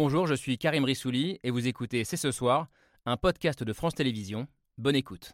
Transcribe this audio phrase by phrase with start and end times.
[0.00, 2.68] Bonjour, je suis Karim Rissouli et vous écoutez C'est ce soir,
[3.04, 4.46] un podcast de France Télévisions.
[4.76, 5.32] Bonne écoute.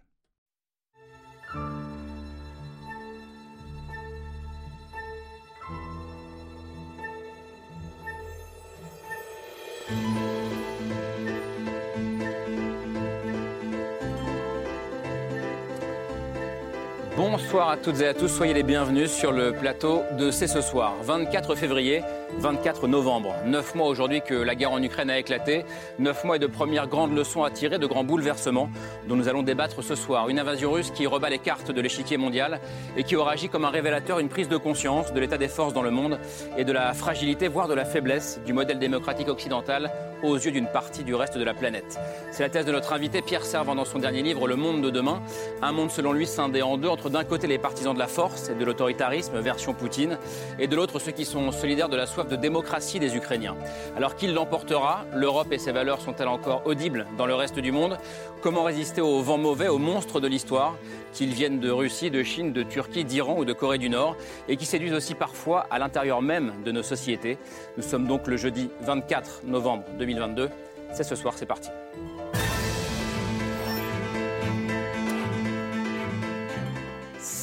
[17.18, 20.62] Bonsoir à toutes et à tous, soyez les bienvenus sur le plateau de C'est ce
[20.62, 22.00] soir, 24 février,
[22.38, 23.34] 24 novembre.
[23.46, 25.64] Neuf mois aujourd'hui que la guerre en Ukraine a éclaté,
[25.98, 28.68] neuf mois et de premières grandes leçons à tirer, de grands bouleversements
[29.08, 30.28] dont nous allons débattre ce soir.
[30.28, 32.60] Une invasion russe qui rebat les cartes de l'échiquier mondial
[32.96, 35.72] et qui aura agi comme un révélateur, une prise de conscience de l'état des forces
[35.72, 36.18] dans le monde
[36.56, 39.90] et de la fragilité, voire de la faiblesse du modèle démocratique occidental
[40.24, 41.98] aux yeux d'une partie du reste de la planète.
[42.30, 44.90] C'est la thèse de notre invité Pierre Servant dans son dernier livre Le monde de
[44.90, 45.20] demain,
[45.62, 48.48] un monde selon lui scindé en deux entre d'un côté les partisans de la force
[48.48, 50.18] et de l'autoritarisme version Poutine
[50.58, 53.56] et de l'autre ceux qui sont solidaires de la soif de démocratie des Ukrainiens.
[53.96, 55.04] Alors qui l'emportera?
[55.12, 57.98] L'Europe et ses valeurs sont-elles encore audibles dans le reste du monde?
[58.40, 60.76] Comment résister aux vents mauvais, aux monstres de l'histoire,
[61.12, 64.16] qu'ils viennent de Russie, de Chine, de Turquie, d'Iran ou de Corée du Nord,
[64.48, 67.36] et qui séduisent aussi parfois à l'intérieur même de nos sociétés?
[67.76, 70.50] Nous sommes donc le jeudi 24 novembre 2022.
[70.92, 71.70] C'est ce soir, c'est parti.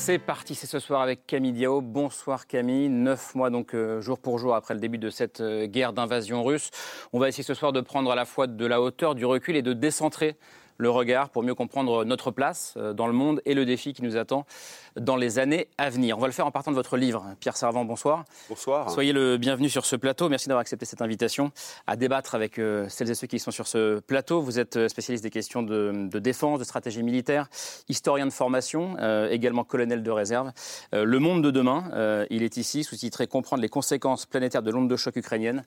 [0.04, 1.80] C'est parti, c'est ce soir avec Camille Diao.
[1.80, 2.90] Bonsoir Camille.
[2.90, 6.44] Neuf mois donc euh, jour pour jour après le début de cette euh, guerre d'invasion
[6.44, 6.72] russe.
[7.14, 9.56] On va essayer ce soir de prendre à la fois de la hauteur, du recul
[9.56, 10.38] et de décentrer
[10.78, 14.02] le regard pour mieux comprendre notre place euh, dans le monde et le défi qui
[14.02, 14.48] nous attend
[14.96, 16.18] dans les années à venir.
[16.18, 17.26] On va le faire en partant de votre livre.
[17.40, 18.26] Pierre Servant, bonsoir.
[18.50, 18.90] Bonsoir.
[18.90, 20.30] Soyez le bienvenu sur ce plateau.
[20.30, 21.52] Merci d'avoir accepté cette invitation
[21.88, 24.42] à débattre avec euh, celles et ceux qui sont sur ce plateau.
[24.42, 27.48] Vous êtes euh, spécialiste des questions de, défense, de stratégie militaire,
[27.90, 28.98] historien de formation,
[29.30, 30.52] également colonel de réserve.
[30.94, 34.96] le monde de demain, il est ici, sous-titré Comprendre les conséquences planétaires de l'onde de
[34.96, 35.64] choc ukrainienne,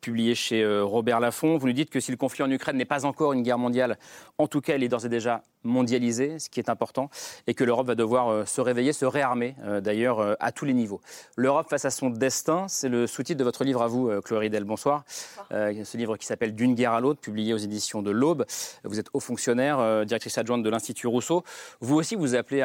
[0.00, 1.58] publié chez Robert Laffont.
[1.58, 3.98] Vous nous dites que si le conflit en Ukraine n'est pas encore une guerre mondiale,
[4.38, 7.10] en tout cas, elle est d'ores et déjà mondialisée, ce qui est important,
[7.46, 10.64] et que l'Europe va devoir euh, se réveiller, se réarmer, euh, d'ailleurs, euh, à tous
[10.64, 11.00] les niveaux.
[11.36, 14.64] L'Europe face à son destin, c'est le sous-titre de votre livre à vous, Chloé Ridel.
[14.64, 15.04] Bonsoir.
[15.50, 18.44] ce livre qui s'appelle D'une guerre à l'autre, publié aux éditions de l'Aube.
[18.84, 21.44] Vous êtes haut fonctionnaire, directrice adjointe de l'Institut Rousseau.
[21.80, 22.64] Vous aussi, vous appelez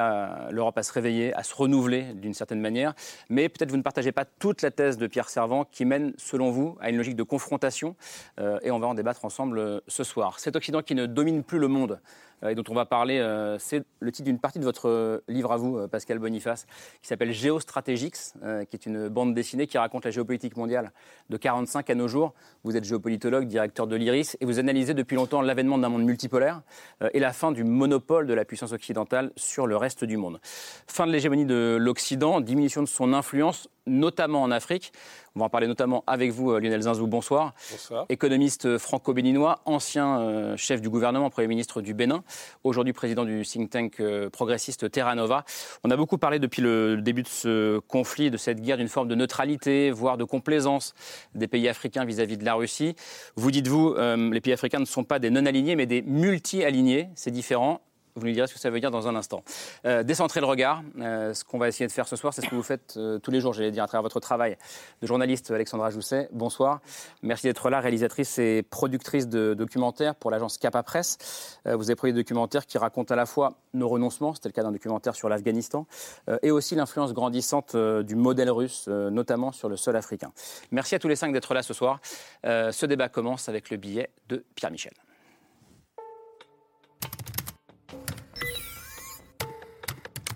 [0.50, 2.94] l'Europe à se réveiller, à se renouveler d'une certaine manière,
[3.30, 6.52] mais peut-être vous ne partagez pas toute la thèse de Pierre Servant qui mène, selon
[6.52, 7.96] vous, à une logique de confrontation,
[8.64, 10.40] et on va en débattre ensemble ce soir.
[10.40, 12.00] Cet Occident qui ne domine plus le monde
[12.50, 15.52] et dont on va parler, euh, c'est le titre d'une partie de votre euh, livre
[15.52, 16.66] à vous, Pascal Boniface,
[17.02, 18.34] qui s'appelle Géostrategix,
[18.70, 20.92] qui est une bande dessinée qui raconte la géopolitique mondiale
[21.30, 22.34] de 45 à nos jours.
[22.64, 26.62] Vous êtes géopolitologue, directeur de l'IRIS, et vous analysez depuis longtemps l'avènement d'un monde multipolaire
[27.14, 30.40] et la fin du monopole de la puissance occidentale sur le reste du monde.
[30.88, 34.92] Fin de l'hégémonie de l'Occident, diminution de son influence, notamment en Afrique.
[35.36, 37.08] On va en parler notamment avec vous, euh, Lionel Zinzou.
[37.08, 37.56] Bonsoir.
[37.72, 38.06] Bonsoir.
[38.10, 42.24] Économiste euh, franco-béninois, ancien euh, chef du gouvernement, Premier ministre du Bénin,
[42.64, 44.00] aujourd'hui président du think tank
[44.32, 45.44] progressiste Terra Nova.
[45.84, 49.08] On a beaucoup parlé depuis le début de ce conflit, de cette guerre, d'une forme
[49.08, 50.94] de neutralité, voire de complaisance
[51.34, 52.96] des pays africains vis-à-vis de la Russie.
[53.36, 57.10] Vous dites-vous, les pays africains ne sont pas des non-alignés, mais des multi-alignés.
[57.16, 57.82] C'est différent.
[58.16, 59.44] Vous nous direz ce que ça veut dire dans un instant.
[59.86, 62.50] Euh, décentrer le regard, euh, ce qu'on va essayer de faire ce soir, c'est ce
[62.50, 64.56] que vous faites euh, tous les jours, j'allais dire, à travers votre travail
[65.02, 66.30] de journaliste Alexandra Jousset.
[66.32, 66.80] Bonsoir.
[67.24, 71.60] Merci d'être là, réalisatrice et productrice de documentaires pour l'agence Capa Presse.
[71.66, 74.64] vous avez produit des documentaires qui racontent à la fois nos renoncements, c'était le cas
[74.64, 75.88] d'un documentaire sur l'Afghanistan,
[76.42, 80.32] et aussi l'influence grandissante du modèle russe, notamment sur le sol africain.
[80.72, 82.00] Merci à tous les cinq d'être là ce soir.
[82.44, 84.94] ce débat commence avec le billet de Pierre Michel.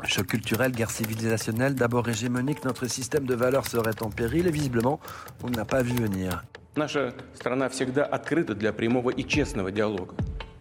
[0.05, 5.01] Choc culturel, guerre civilisationnelle, d'abord hégémonique, notre système de valeurs serait en péril et visiblement,
[5.45, 6.45] on n'a pas vu venir.
[6.75, 10.15] Наша страна всегда открыта для прямого и честного диалога,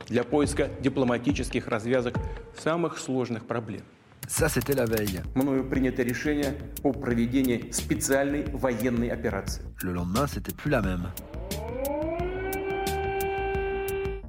[0.07, 2.15] для поиска дипломатических развязок
[2.57, 3.81] самых сложных проблем.
[4.27, 5.21] Ça, c'était la veille.
[5.35, 9.63] Мною принято решение о проведении специальной военной операции.
[9.81, 11.09] Le lendemain, c'était plus la même.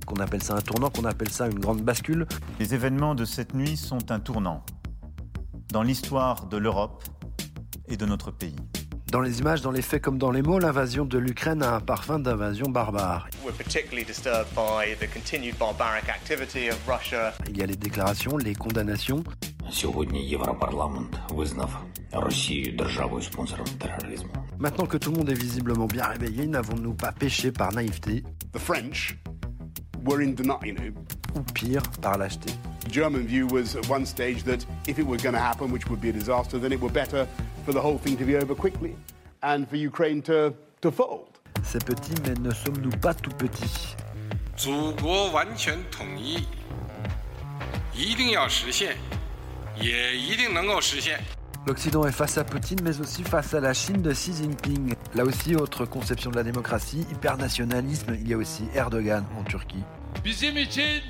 [0.07, 2.27] Qu'on appelle ça un tournant, qu'on appelle ça une grande bascule.
[2.59, 4.65] Les événements de cette nuit sont un tournant
[5.72, 7.04] dans l'histoire de l'Europe
[7.88, 8.56] et de notre pays.
[9.12, 11.80] Dans les images, dans les faits comme dans les mots, l'invasion de l'Ukraine a un
[11.80, 13.30] parfum d'invasion barbare.
[17.48, 19.24] Il y a les déclarations, les condamnations.
[24.60, 28.24] Maintenant que tout le monde est visiblement bien réveillé, n'avons-nous pas péché par naïveté?
[28.52, 29.18] The French
[30.06, 30.94] were in denial,
[31.36, 32.52] ou pire, par lâcheté
[32.88, 35.90] The German view was at one stage that if it were going to happen, which
[35.90, 37.28] would be a disaster, then it were better
[37.66, 38.96] for the whole thing to be over quickly
[39.44, 41.28] and for Ukraine to, to fold.
[41.64, 43.98] C'est petit, mais ne sommes-nous pas tout petits?
[51.68, 54.96] L'Occident est face à Poutine, mais aussi face à la Chine de Xi Jinping.
[55.14, 59.84] Là aussi, autre conception de la démocratie, hypernationalisme, il y a aussi Erdogan en Turquie.
[60.24, 61.02] Bizim için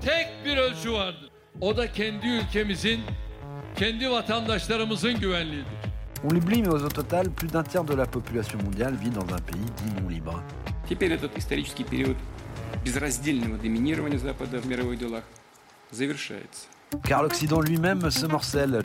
[0.00, 1.30] tek bir ölçü vardır.
[1.60, 3.00] O da kendi ülkemizin,
[3.76, 5.72] kendi vatandaşlarımızın güvenliğidir.
[6.24, 9.38] On l'oublie, mais au total, plus d'un tiers de la population mondiale vit dans un
[9.38, 10.40] pays dit non libre.
[10.88, 12.16] Теперь этот исторический период
[12.84, 15.24] безраздельного доминирования Запада в мировых делах
[15.90, 16.66] завершается.
[17.03, 18.83] Car l'Occident lui-même se morcelle.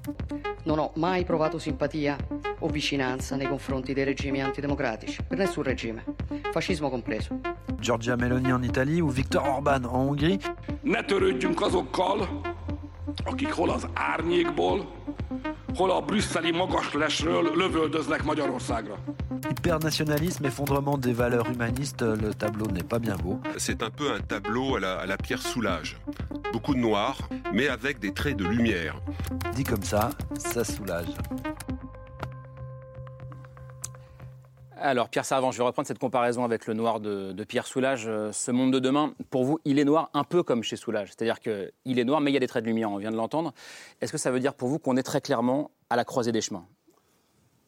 [0.65, 2.17] Non ho mai provato simpatia
[2.61, 6.05] o vicinanza nei confronti dei regimi antidemocratici, per nessun regime,
[6.53, 7.41] fascismo compreso.
[7.81, 10.39] Giorgia Meloni en Italie ou Viktor Orban en Hongrie?
[10.83, 12.41] Ne törődjünk azokkal,
[13.25, 14.87] akik hol az árnyékból,
[15.77, 18.95] hol a brüsszeli magaslesről lövöldöznek Magyarországra.
[19.49, 23.41] Hypernationalisme, effondrement des valeurs humanistes, le tableau n'est pas bien beau.
[23.57, 25.97] C'est un peu un tableau à la, à la Pierre Soulages.
[26.53, 27.17] Beaucoup de noir,
[27.53, 28.95] mais avec des traits de lumière.
[29.55, 31.15] Dit comme ça, ça soulage.
[34.85, 38.07] Alors, Pierre Servant, je vais reprendre cette comparaison avec le noir de, Pierre Soulages.
[38.09, 41.11] Euh, Ce monde de demain, pour vous, il est noir un peu comme chez Soulages.
[41.11, 43.17] C'est-à-dire qu'il est noir, mais il y a des traits de lumière, on vient de
[43.17, 43.55] l'entendre.
[44.01, 46.41] Est-ce que ça veut dire pour vous qu'on est très clairement à la croisée des
[46.41, 46.67] chemins?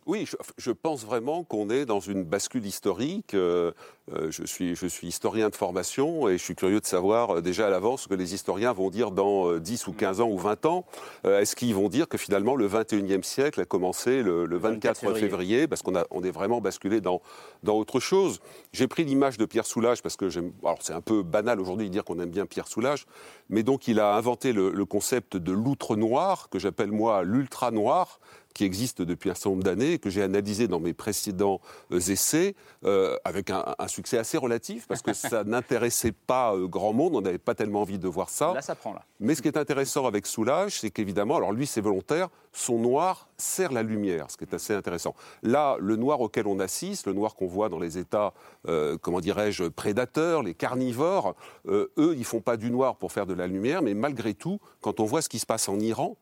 [0.06, 3.32] Oui, je, je pense vraiment qu'on est dans une bascule historique.
[3.34, 3.72] Euh,
[4.12, 7.40] euh, je, suis, je suis historien de formation et je suis curieux de savoir euh,
[7.40, 10.28] déjà à l'avance ce que les historiens vont dire dans euh, 10 ou 15 ans
[10.28, 10.84] ou 20 ans.
[11.24, 15.00] Euh, Est-ce qu'ils vont dire que finalement le 21e siècle a commencé le, le 24
[15.00, 15.68] février, février.
[15.68, 17.22] parce qu'on on est vraiment basculé dans,
[17.62, 18.40] dans autre chose
[18.74, 20.28] J'ai pris l'image de Pierre Soulages parce que.
[20.62, 23.06] Alors c'est un peu banal aujourd'hui de dire qu'on aime bien Pierre Soulages,
[23.48, 27.70] mais donc il a inventé le, le concept de l'outre noir que j'appelle moi l'ultra
[27.70, 28.20] noir
[28.54, 31.60] qui existe depuis un certain nombre d'années, que j'ai analysé dans mes précédents
[31.92, 32.54] euh, essais,
[32.84, 37.16] euh, avec un, un succès assez relatif, parce que ça n'intéressait pas euh, grand monde,
[37.16, 38.54] on n'avait pas tellement envie de voir ça.
[38.54, 39.02] Là, ça prend, là.
[39.20, 43.28] Mais ce qui est intéressant avec Soulage, c'est qu'évidemment, alors lui c'est volontaire, son noir
[43.36, 45.14] sert la lumière, ce qui est assez intéressant.
[45.42, 48.32] Là, le noir auquel on assiste, le noir qu'on voit dans les États,
[48.68, 51.34] euh, comment dirais-je, prédateurs, les carnivores,
[51.66, 55.00] eux, ils font pas du noir pour faire de la lumière, mais malgré tout, quand
[55.00, 56.16] on voit ce qui se passe en Iran,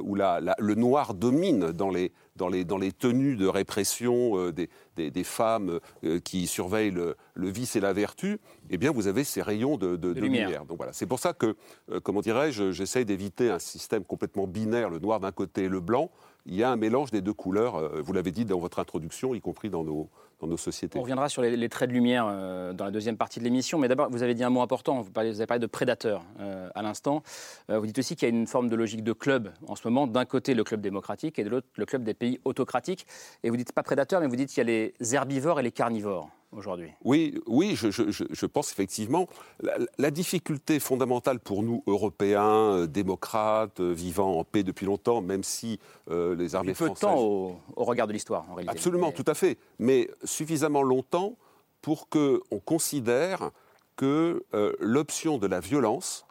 [0.00, 4.36] où la- la- le noir domine dans les, dans les, dans les tenues de répression
[4.38, 8.38] euh, des, des- des femmes euh, qui surveillent le, le vice et la vertu,
[8.70, 10.46] eh bien, vous avez ces rayons de, de- de lumière.
[10.48, 10.64] lumière.
[10.66, 11.56] Donc voilà, c'est pour ça que,
[11.90, 15.80] euh, comment dirais-je, j'essaye d'éviter un système complètement binaire, le noir d'un côté et le
[15.80, 16.10] blanc.
[16.48, 19.34] Il y a un mélange des deux couleurs, euh, vous l'avez dit dans votre introduction,
[19.34, 20.08] y compris dans nos,
[20.40, 20.98] dans nos sociétés.
[20.98, 23.78] On reviendra sur les, traits de lumière euh, dans la deuxième partie de l'émission.
[23.78, 25.00] Mais d'abord, vous avez dit un mot important.
[25.00, 27.22] Vous, parlez- avez parlé de prédateur euh, à l'instant.
[27.70, 29.86] Euh, vous dites aussi qu'il y a une forme de logique de club en ce
[29.86, 30.06] moment.
[30.06, 33.06] D'un côté, le club démocratique et de l'autre, le club des pays autocratiques.
[33.42, 35.72] Et vous dites pas prédateur, mais vous dites qu'il y a les herbivores et les
[35.72, 36.90] carnivores aujourd'hui.
[37.04, 39.28] Oui, oui, je, je- je- je pense effectivement.
[39.60, 45.20] La, la difficulté fondamentale pour nous, Européens, euh, démocrates, euh, vivant en paix depuis longtemps,
[45.20, 45.78] même si
[46.10, 47.00] euh, les armées Peu de françaises...
[47.00, 48.76] temps au, au regard de l'histoire, en réalité.
[48.76, 49.58] Absolument, Mais- tout à fait.
[49.78, 51.36] Mais suffisamment longtemps
[51.82, 53.50] pour qu'on considère
[53.96, 56.26] que euh, l'option de la violence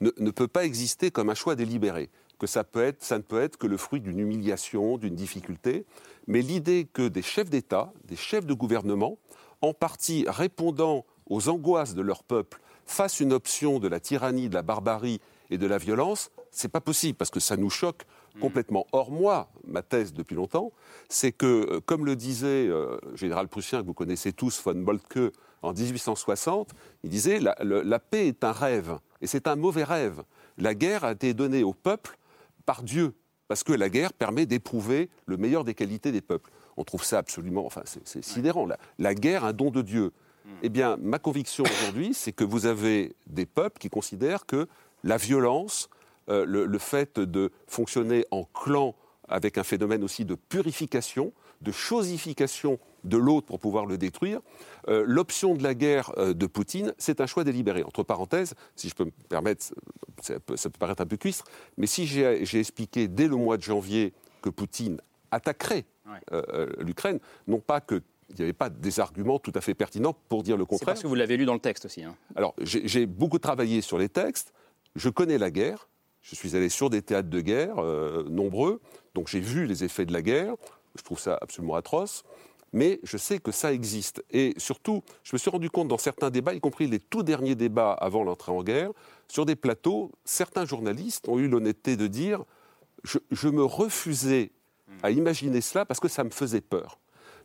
[0.00, 2.10] ne, ne peut pas exister comme un choix délibéré.
[2.38, 5.84] Que ça, peut être, ça ne peut être que le fruit d'une humiliation, d'une difficulté.
[6.28, 9.18] Mais l'idée que des chefs d'État, des chefs de gouvernement,
[9.62, 14.54] en partie répondant aux angoisses de leur peuple, fassent une option de la tyrannie, de
[14.54, 18.02] la barbarie et de la violence, c'est pas possible parce que ça nous choque
[18.40, 18.86] complètement.
[18.92, 20.72] Or, moi, ma thèse depuis longtemps,
[21.08, 21.46] c'est que,
[21.76, 25.72] euh, comme le disait euh, le général prussien que vous connaissez tous, von Moltke, en
[25.72, 26.70] 1860,
[27.02, 30.22] il disait la, le- la paix est un rêve, et c'est un mauvais rêve.
[30.56, 32.16] La guerre a été donnée au peuple
[32.64, 33.14] par Dieu,
[33.48, 36.50] parce que la guerre permet d'éprouver le meilleur des qualités des peuples.
[36.78, 38.64] On trouve ça absolument, enfin, c'est sidérant.
[38.64, 40.12] La, la guerre, un don de Dieu.
[40.62, 44.66] Eh bien, ma conviction aujourd'hui, c'est que vous avez des peuples qui considèrent que
[45.04, 45.90] la violence,
[46.30, 48.94] euh, le, le fait de fonctionner en clan
[49.28, 54.40] avec un phénomène aussi de purification, de chosification de l'autre pour pouvoir le détruire,
[54.88, 57.82] euh, l'option de la guerre euh, de Poutine, c'est un choix délibéré.
[57.82, 59.66] Entre parenthèses, si je peux me permettre,
[60.22, 61.44] ça peut, ça peut paraître un peu cuistre,
[61.76, 64.98] mais si j'ai expliqué dès le mois de janvier que Poutine
[65.30, 65.84] attaquerait
[66.32, 68.02] euh, euh, l'Ukraine, non pas qu'il
[68.38, 70.86] n'y avait pas des arguments tout à fait pertinents pour dire le C'est contraire.
[70.86, 72.02] parce que vous l'avez lu dans le texte aussi.
[72.04, 72.16] hein.
[72.36, 74.52] Alors, j'ai j'ai beaucoup travaillé sur les textes.
[74.96, 75.88] Je connais la guerre.
[76.22, 78.80] Je suis allé sur des théâtres de guerre, euh, nombreux.
[79.14, 80.54] Donc, j'ai vu les effets de la guerre.
[80.96, 82.24] Je trouve ça absolument atroce.
[82.74, 84.22] Mais je sais que ça existe.
[84.30, 87.54] Et surtout, je me suis rendu compte dans certains débats, y compris les tout derniers
[87.54, 88.90] débats avant l'entrée en guerre,
[89.28, 92.44] sur des plateaux, certains journalistes ont eu l'honnêteté de dire
[93.04, 94.50] je, je me refusais
[95.02, 96.98] à imaginer cela parce que ça me faisait peur.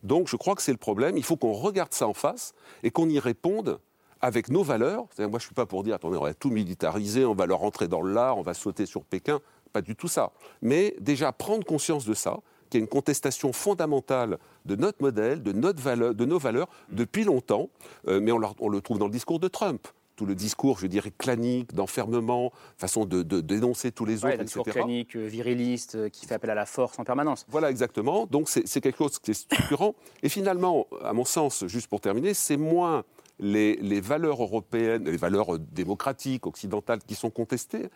[0.04, 1.18] Donc je crois que c'est le problème.
[1.18, 3.80] Il faut qu'on regarde ça en face et qu'on y réponde
[4.22, 5.06] avec nos valeurs.
[5.18, 7.60] Moi, je ne suis pas pour dire, attendez, on va tout militariser, on va leur
[7.60, 9.42] rentrer dans l'art, on va sauter sur Pékin.
[9.74, 10.32] Pas du tout ça.
[10.62, 15.44] Mais déjà prendre conscience de ça, qu'il y a une contestation fondamentale de notre modèle,
[15.44, 17.70] de, notre de nos valeurs, depuis longtemps.
[18.08, 19.88] Euh, mais on le trouve dans le discours de Trump
[20.24, 24.66] tout le discours, je dirais, clanique, d'enfermement, façon de, dénoncer tous les autres, un discours
[24.66, 27.46] clanique, euh, viriliste, euh, qui fait appel à la force en permanence.
[27.50, 28.26] Voilà, exactement.
[28.26, 29.96] Donc c'est quelque chose qui est structurant.
[30.22, 33.04] Et finalement, à mon sens, juste pour terminer, c'est moins
[33.40, 37.90] les, valeurs européennes, les valeurs démocratiques, occidentales, qui sont contestées,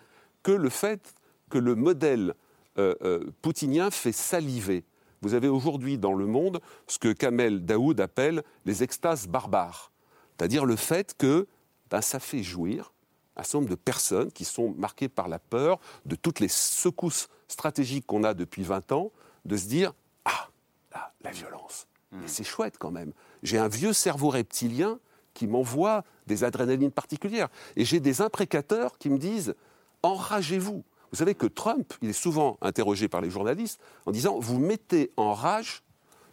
[0.43, 1.15] que le fait
[1.49, 2.33] que le modèle
[2.77, 4.83] euh, poutinien fait saliver.
[5.21, 9.93] Vous avez aujourd'hui dans le monde ce que Kamel Daoud appelle les extases barbares.
[10.37, 11.47] C'est-à-dire le fait que
[11.89, 12.93] ben, ça fait jouir
[13.37, 17.29] un certain nombre de personnes qui sont marquées par la peur de toutes les secousses
[17.47, 19.11] stratégiques qu'on a depuis 20 ans,
[19.45, 19.93] de se dire
[20.25, 20.49] Ah,
[20.91, 21.87] là, la violence.
[22.11, 23.11] Mais c'est chouette quand même.
[23.43, 24.99] J'ai un vieux cerveau reptilien
[25.33, 27.49] qui m'envoie des adrénalines particulières.
[27.75, 29.55] Et j'ai des imprécateurs qui me disent
[30.03, 30.83] Enragez-vous.
[31.11, 35.11] Vous savez que Trump, il est souvent interrogé par les journalistes en disant Vous mettez
[35.15, 35.83] en rage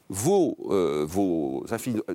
[0.08, 1.64] vos, euh, vos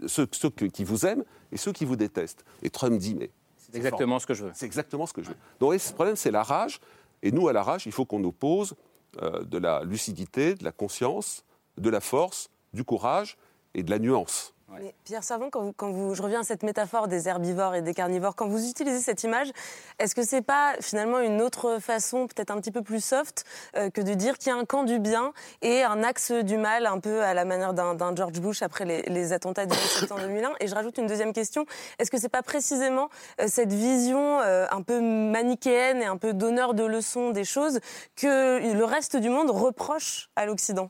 [0.07, 2.45] ceux, ceux, qui vous aiment et ceux qui vous détestent.
[2.61, 3.31] Et Trump dit, mais...
[3.57, 4.51] C'est exactement ce que je veux.
[4.53, 5.35] C'est exactement ce que je veux.
[5.59, 6.79] Donc le problème, c'est la rage.
[7.21, 8.75] Et nous, à la rage, il faut qu'on oppose
[9.21, 11.43] euh, de la lucidité, de la conscience,
[11.77, 13.37] de la force, du courage
[13.73, 14.53] et de la nuance.
[15.03, 18.47] Pierre Savon, quand, vous, je reviens à cette métaphore des herbivores et des carnivores, quand
[18.47, 19.47] vous utilisez cette image,
[19.97, 23.45] est-ce que c'est pas finalement une autre façon, peut-être un petit peu plus soft,
[23.75, 26.57] euh, que de dire qu'il y a un camp du bien et un axe du
[26.57, 30.53] mal, un peu à la manière d'un George Bush après les, attentats du septembre 2001
[30.59, 31.65] Et je rajoute une deuxième question.
[31.99, 33.09] Est-ce que c'est pas précisément
[33.41, 37.79] euh, cette vision euh, un peu manichéenne et un peu donneur de leçons des choses
[38.15, 40.89] que le reste du monde reproche à l'Occident?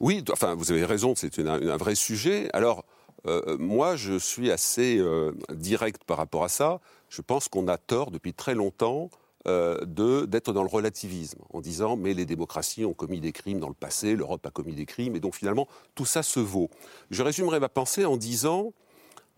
[0.00, 2.48] Oui, enfin, vous avez raison, c'est un vrai sujet.
[2.54, 2.84] Alors,
[3.26, 6.80] euh, moi, je suis assez euh, direct par rapport à ça.
[7.08, 9.10] Je pense qu'on a tort depuis très longtemps
[9.46, 9.78] euh,
[10.26, 13.74] d'être dans le relativisme, en disant mais les démocraties ont commis des crimes dans le
[13.74, 16.68] passé, l'Europe a commis des crimes, et donc finalement tout ça se vaut.
[17.10, 18.74] Je résumerai ma pensée en disant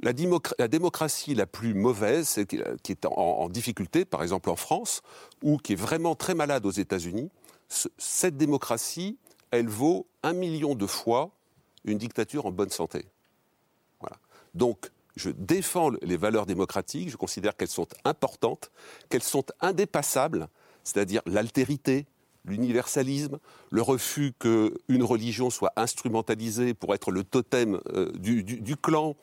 [0.01, 2.45] la, démocratie la plus mauvaise,
[2.83, 5.03] qui est en, difficulté, par exemple en France,
[5.41, 7.31] ou qui est vraiment très malade aux États-Unis,
[7.97, 9.19] cette démocratie,
[9.53, 11.31] elle vaut un million de fois
[11.85, 13.07] une dictature en bonne santé.
[14.55, 18.71] Donc, je défends les valeurs démocratiques, je considère qu'elles sont importantes,
[19.09, 20.49] qu'elles sont indépassables,
[20.85, 22.07] c'est-à-dire l'altérité,
[22.45, 23.39] l'universalisme,
[23.71, 29.15] le refus qu'une religion soit instrumentalisée pour être le totem euh, du, clan,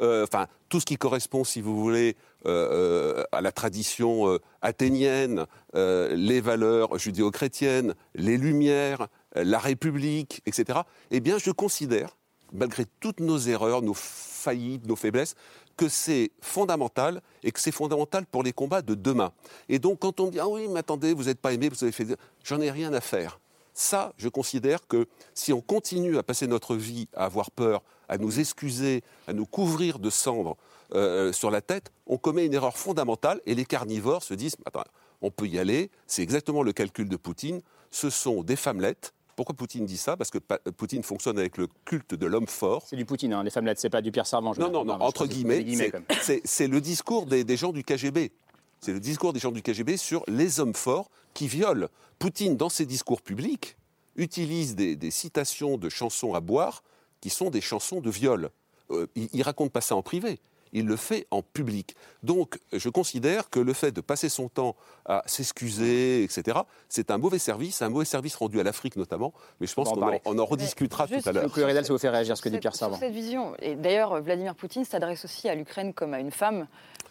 [0.00, 2.16] euh, enfin tout ce qui correspond, si vous voulez,
[2.46, 10.80] euh, à la tradition athénienne, les valeurs judéo-chrétiennes, les Lumières, la République, etc.
[11.10, 12.16] Eh bien, je considère,
[12.52, 15.34] malgré toutes nos erreurs, nos faillites, nos faiblesses,
[15.76, 19.32] que c'est fondamental et que c'est fondamental pour les combats de demain.
[19.68, 21.92] Et donc, quand on dit Ah oui, mais attendez, vous n'êtes pas aimé, vous avez
[21.92, 22.06] fait.
[22.44, 23.38] J'en ai rien à faire.
[23.74, 28.18] Ça, je considère que si on continue à passer notre vie à avoir peur, à
[28.18, 30.56] nous excuser, à nous couvrir de cendres
[30.94, 34.82] euh, sur la tête, on commet une erreur fondamentale et les carnivores se disent Attends,
[35.22, 37.60] on peut y aller, c'est exactement le calcul de Poutine,
[37.92, 40.16] ce sont des femmelettes pourquoi Poutine dit ça?
[40.16, 42.82] Parce que Poutine fonctionne avec le culte de l'homme fort.
[42.88, 44.52] C'est du Poutine, hein, les femmellettes, c'est pas du Pierre Sarvan.
[44.58, 45.64] Non, non, non, entre guillemets,
[46.44, 48.32] c'est le discours des, gens du KGB.
[48.80, 51.86] C'est le discours des gens du KGB sur les hommes forts qui violent.
[52.18, 53.76] Poutine, dans ses discours publics,
[54.16, 56.82] utilise des, citations de chansons à boire
[57.20, 58.50] qui sont des chansons de viol.
[58.90, 60.40] Euh, il, il raconte pas ça en privé
[60.72, 61.96] il le fait en public.
[62.22, 66.58] Donc, je considère que le fait de passer son temps à s'excuser, etc.,
[66.88, 70.38] c'est un mauvais service, un mauvais service rendu à l'Afrique notamment, mais je pense qu'on
[70.38, 71.52] en, rediscutera tout à l'heure.
[71.52, 72.96] Ridal, ça vous fait réagir ce que dit Pierre Servant.
[72.98, 76.66] cette vision, et d'ailleurs, Vladimir Poutine s'adresse aussi à l'Ukraine comme à une femme,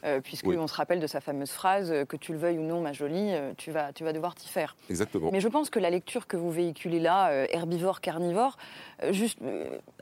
[0.07, 2.79] euh, puisqu'on se rappelle de sa fameuse phrase euh, que tu le veuilles ou non,
[2.81, 4.75] ma jolie, euh, tu, vas, tu vas devoir t'y faire.
[4.89, 5.29] Exactement.
[5.33, 8.57] Mais je pense que la lecture que vous véhiculez là, herbivore, carnivore,
[9.11, 9.39] juste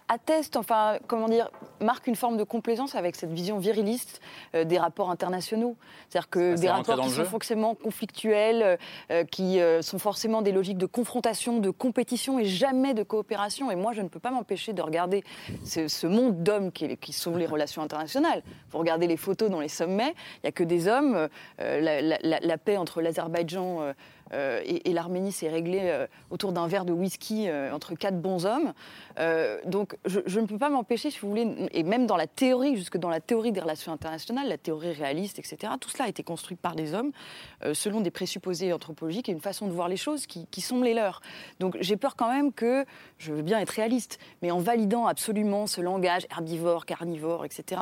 [0.07, 1.49] atteste, enfin, comment dire,
[1.81, 4.21] marque une forme de complaisance avec cette vision viriliste
[4.53, 5.75] des rapports internationaux.
[6.09, 8.77] C'est-à-dire que des rapports qui sont forcément conflictuels,
[9.31, 13.71] qui sont forcément des logiques de confrontation, de compétition et jamais de coopération.
[13.71, 15.23] Et moi, je ne peux pas m'empêcher de regarder
[15.63, 18.43] ce, monde d'hommes qui, qui, sont les relations internationales.
[18.69, 21.27] Vous regardez les photos dans les sommets, il n'y a que des hommes.
[21.61, 23.93] Euh, la, paix entre l'Azerbaïdjan,
[24.33, 28.45] euh, euh, et, l'Arménie s'est réglée euh, autour d'un verre de whisky entre quatre bons
[28.45, 28.73] hommes.
[29.65, 32.75] donc je, je, ne peux pas m'empêcher, si vous voulez, et même dans la théorie,
[32.75, 36.23] jusque dans la théorie des relations internationales, la théorie réaliste, etc., tout cela a été
[36.23, 37.11] construit par des hommes
[37.73, 40.93] selon des présupposés anthropologiques et une façon de voir les choses qui, qui sont les
[40.93, 41.21] leurs.
[41.59, 42.85] Donc j'ai peur quand même que,
[43.17, 47.81] je veux bien être réaliste, mais en validant absolument ce langage herbivore, carnivore, etc.,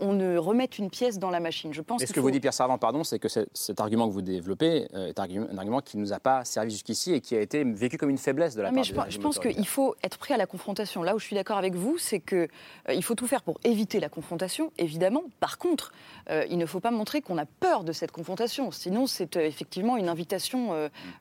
[0.00, 1.72] on ne remette une pièce dans la machine.
[1.72, 2.04] Je pense.
[2.04, 5.18] ce que vous dit Pierre Servant, pardon, c'est que cet argument que vous développez est
[5.18, 5.46] un argument
[5.84, 8.54] qui ne nous a pas servi jusqu'ici et qui a été vécu comme une faiblesse
[8.54, 11.02] de la part mais je, je pense qu'il faut être prêt à la confrontation.
[11.02, 12.48] Là où je suis d'accord avec vous, c'est qu'il
[12.88, 15.22] euh, faut tout faire pour éviter la confrontation, évidemment.
[15.40, 15.92] Par contre,
[16.30, 18.70] euh, il ne faut pas montrer qu'on a peur de cette confrontation.
[18.70, 20.72] Sinon, c'est euh, effectivement une invitation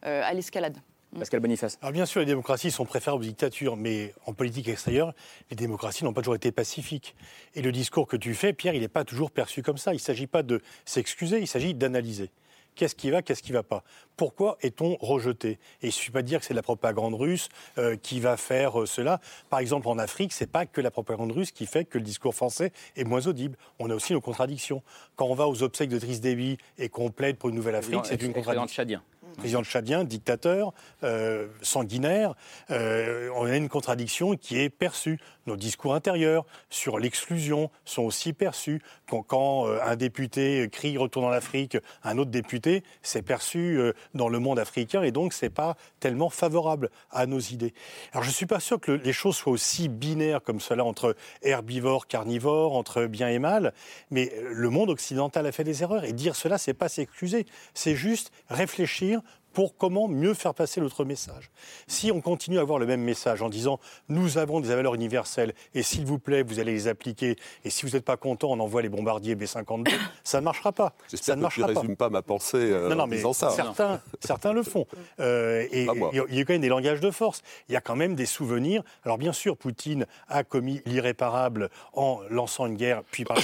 [0.01, 0.77] à l'escalade.
[1.18, 1.77] Pascal Boniface.
[1.82, 5.13] Alors bien sûr, les démocraties sont préférables aux dictatures, mais en politique extérieure,
[5.50, 7.15] les démocraties n'ont pas toujours été pacifiques.
[7.54, 9.94] Et le discours que tu fais, Pierre, il n'est pas toujours perçu comme ça.
[9.94, 12.32] Il ne s'agit pas de s'excuser, il s'agit d'analyser.
[12.75, 13.84] Qu'est-ce qui va, qu'est-ce qui ne va pas?
[14.17, 15.51] Pourquoi est-on rejeté?
[15.51, 18.38] Et il ne suffit pas de dire que c'est la propagande russe euh, qui va
[18.38, 19.20] faire euh, cela.
[19.50, 22.03] Par exemple, en Afrique, ce n'est pas que la propagande russe qui fait que le
[22.03, 23.58] discours français est moins audible.
[23.79, 24.84] On a aussi nos contradictions.
[25.15, 28.05] Quand on va aux obsèques de Driss Déby et qu'on plaide pour une nouvelle Afrique,
[28.05, 29.00] c'est une contradiction
[29.36, 30.74] président tchadien, dictateur,
[31.04, 32.34] euh, sanguinaire,
[32.72, 35.20] euh, on a une contradiction qui est perçue.
[35.48, 38.82] Nos discours intérieurs sur l'exclusion sont aussi perçus.
[39.08, 43.80] Quand, euh, un député crie retourne en Afrique, un autre député, c'est perçu
[44.13, 47.74] dans le monde africain et donc c'est pas tellement favorable à nos idées.
[48.13, 52.08] Alors je suis pas sûr que les choses soient aussi binaires comme cela entre herbivores,
[52.08, 53.74] carnivores, entre bien et mal,
[54.10, 57.96] mais le monde occidental a fait des erreurs et dire cela, c'est pas s'excuser, c'est
[57.96, 59.22] juste réfléchir
[59.55, 61.50] pour comment mieux faire passer notre message.
[61.88, 65.53] Si on continue à avoir le même message en disant nous avons des valeurs universelles
[65.74, 68.59] et s'il vous plaît, vous allez les appliquer et si vous n'êtes pas content, on
[68.59, 69.89] envoie les bombardiers B-52,
[70.25, 70.93] ça ne marchera pas.
[71.09, 73.50] J'espère que tu ne résumes pas ma pensée euh, non, non, mais ça.
[73.50, 74.85] Certains, certains le font.
[75.21, 77.41] Euh, et il y a quand même des langages de force.
[77.69, 78.83] Il y a quand même des souvenirs.
[79.05, 83.38] Alors bien sûr, Poutine a commis l'irréparable en lançant une guerre, puis par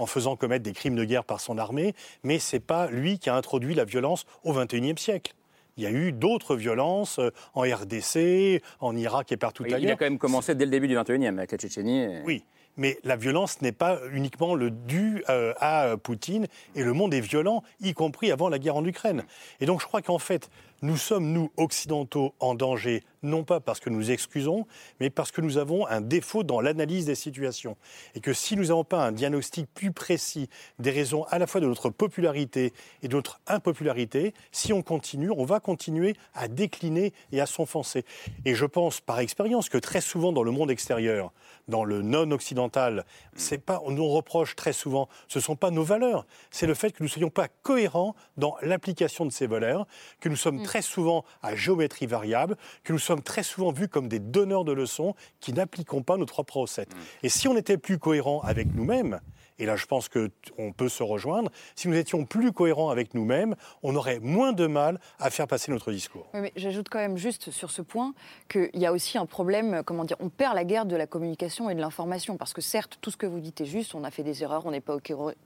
[0.00, 3.28] en faisant commettre des crimes de guerre par son armée, mais c'est pas lui qui
[3.28, 5.34] a introduit la violence au XXIe siècle.
[5.76, 9.78] Il y a eu d'autres violences euh, en RDC, en Irak et partout ailleurs.
[9.78, 12.06] Il a quand même commencé dès le début du 21e avec la Tchétchénie.
[12.24, 12.44] Oui,
[12.76, 17.20] mais la violence n'est pas uniquement le dû euh, à Poutine, et le monde est
[17.20, 19.24] violent, y compris avant la guerre en Ukraine.
[19.60, 20.50] Et donc je crois qu'en fait,
[20.82, 24.66] nous sommes, nous, occidentaux, en danger, non pas parce que nous excusons,
[25.00, 27.76] mais parce que nous avons un défaut dans l'analyse des situations.
[28.14, 30.48] Et que si nous n'avons pas un diagnostic plus précis
[30.80, 35.30] des raisons à la fois de notre popularité et de notre impopularité, si on continue,
[35.30, 38.04] on va continuer à décliner et à s'enfoncer.
[38.44, 41.32] Et je pense, par expérience, que très souvent dans le monde extérieur,
[41.68, 43.04] dans le non-occidental,
[43.36, 46.74] c'est pas, on nous reproche très souvent, ce ne sont pas nos valeurs, c'est le
[46.74, 49.86] fait que nous ne soyons pas cohérents dans l'application de ces valeurs,
[50.20, 50.64] que nous sommes mm.
[50.72, 54.72] Très souvent à géométrie variable, que nous sommes très souvent vus comme des donneurs de
[54.72, 56.94] leçons qui n'appliquons pas nos propres recettes.
[56.94, 56.98] Mm.
[57.24, 59.20] Et si on était plus cohérents avec nous-mêmes,
[59.58, 63.54] et là je pense qu'on peut se rejoindre, si nous étions plus cohérents avec nous-mêmes,
[63.82, 66.26] on aurait moins de mal à faire passer notre discours.
[66.34, 68.14] mais j'ajoute quand même juste sur ce point
[68.48, 71.70] qu'il y a aussi un problème, comment dire, on perd la guerre de la communication
[71.70, 74.10] et de l'information, parce que certes, tout ce que vous dites est juste, on a
[74.10, 74.96] fait des erreurs, on n'est pas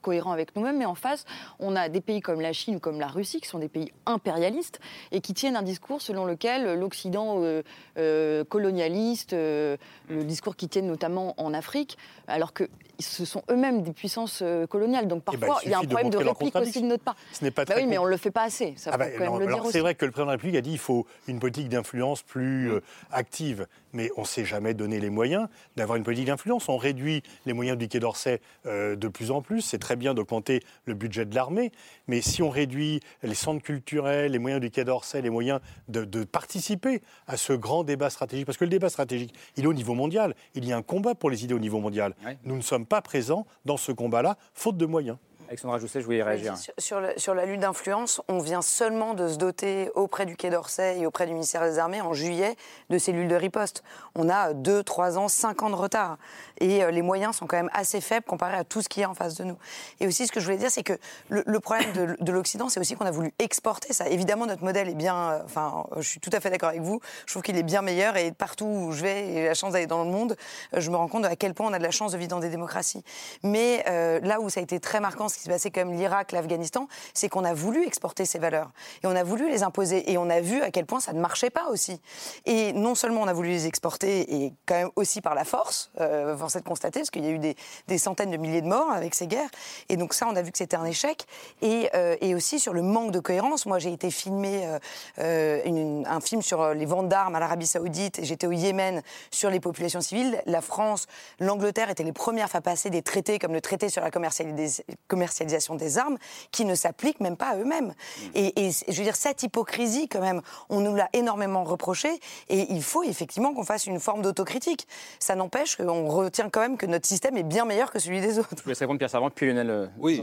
[0.02, 1.24] cohérent avec nous-mêmes, mais en face,
[1.58, 3.92] on a des pays comme la Chine ou comme la Russie, qui sont des pays
[4.06, 4.80] impérialistes,
[5.12, 7.62] et qui tiennent un discours selon lequel l'Occident euh,
[7.98, 9.76] euh, colonialiste, euh,
[10.08, 14.66] le discours qui tiennent notamment en Afrique, alors que ce sont eux-mêmes des puissances euh,
[14.66, 15.08] coloniales.
[15.08, 17.16] Donc eh ben, parfois, il, y a un problème de réplique aussi de notre part.
[17.32, 18.74] Ce n'est pas bah oui, mais on ne le fait pas assez.
[18.76, 20.56] Ça ah bah, quand même le dire C'est vrai que le président de la République
[20.56, 22.80] a dit qu'il faut une politique d'influence plus euh,
[23.10, 23.66] active.
[23.96, 26.68] Mais on ne s'est jamais donné les moyens d'avoir une politique d'influence.
[26.68, 29.62] On réduit les moyens du Quai d'Orsay euh, de plus en plus.
[29.62, 31.72] C'est très bien d'augmenter le budget de l'armée.
[32.06, 36.04] Mais si on réduit les centres culturels, les moyens du Quai d'Orsay, les moyens de,
[36.04, 39.72] de participer à ce grand débat stratégique, parce que le débat stratégique, il est au
[39.72, 40.34] niveau mondial.
[40.54, 42.14] Il y a un combat pour les idées au niveau mondial.
[42.44, 45.16] Nous ne sommes pas présents dans ce combat-là, faute de moyens.
[45.48, 46.54] Alexandra Jousset, je voulais réagir.
[46.78, 50.98] sur, sur, la lutte d'influence, on vient seulement de se doter auprès du Quai d'Orsay
[50.98, 52.56] et auprès du ministère des Armées en juillet
[52.90, 53.84] de cellules de riposte.
[54.14, 56.18] On a 2, 3 ans, 5 ans de retard.
[56.58, 59.04] Et euh, les moyens sont quand même assez faibles comparés à tout ce qui est
[59.04, 59.56] en face de nous.
[60.00, 62.94] Et aussi, ce que je voulais dire, c'est que le, problème de, l'Occident, c'est aussi
[62.94, 64.08] qu'on a voulu exporter ça.
[64.08, 65.16] Évidemment, notre modèle est bien.
[65.16, 67.00] Euh, enfin, je suis tout à fait d'accord avec vous.
[67.26, 68.16] Je trouve qu'il est bien meilleur.
[68.16, 70.36] Et partout où je vais, j'ai la chance d'aller dans le monde,
[70.74, 72.30] euh, je me rends compte à quel point on a de la chance de vivre
[72.30, 73.02] dans des démocraties.
[73.42, 73.84] Mais
[74.22, 77.28] là où ça a été très marquant ce qui s'est passé comme l'Irak, l'Afghanistan, c'est
[77.28, 78.70] qu'on a voulu exporter ces valeurs
[79.02, 81.20] et on a voulu les imposer et on a vu à quel point ça ne
[81.20, 82.00] marchait pas aussi.
[82.44, 85.90] Et non seulement on a voulu les exporter et quand même aussi par la force,
[86.00, 87.56] euh, force est de constater, parce qu'il y a eu des,
[87.88, 89.50] des, centaines de milliers de morts avec ces guerres.
[89.88, 91.26] Et donc ça, on a vu que c'était un échec.
[91.62, 93.66] Et, euh, et, aussi sur le manque de cohérence.
[93.66, 94.78] Moi, j'ai été filmé euh,
[95.18, 99.50] euh, une, un film sur les ventes d'armes à l'Arabie Saoudite j'étais au Yémen sur
[99.50, 100.40] les populations civiles.
[100.46, 101.06] La France,
[101.40, 105.98] l'Angleterre étaient les premières à passer des traités comme le traité sur la commercialisation des
[105.98, 106.18] armes
[106.52, 107.94] qui ne s'appliquent même pas à eux-mêmes.
[108.34, 112.66] Et, et, je veux dire, cette hypocrisie, quand même, on nous l'a énormément reproché et
[112.70, 114.86] il faut effectivement qu'on fasse une forme d'autocritique.
[115.18, 118.38] Ça n'empêche qu'on retient quand même que notre système est bien meilleur que celui des
[118.38, 118.50] autres.
[118.56, 119.70] Je vais répondre Pierre Servant, puis Lionel.
[119.70, 120.20] Euh, oui,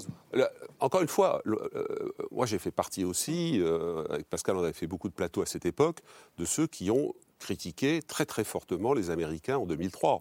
[0.80, 4.88] encore une fois, euh, moi j'ai fait partie aussi, euh, avec Pascal on avait fait
[4.88, 6.00] beaucoup de plateaux à cette époque,
[6.38, 10.20] de ceux qui ont critiqué très très fortement les Américains en 2003.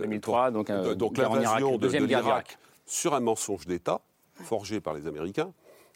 [0.00, 4.00] 2003, donc, donc l'invasion de, de l'Irak sur un mensonge d'État
[4.34, 5.52] forgé par les Américains.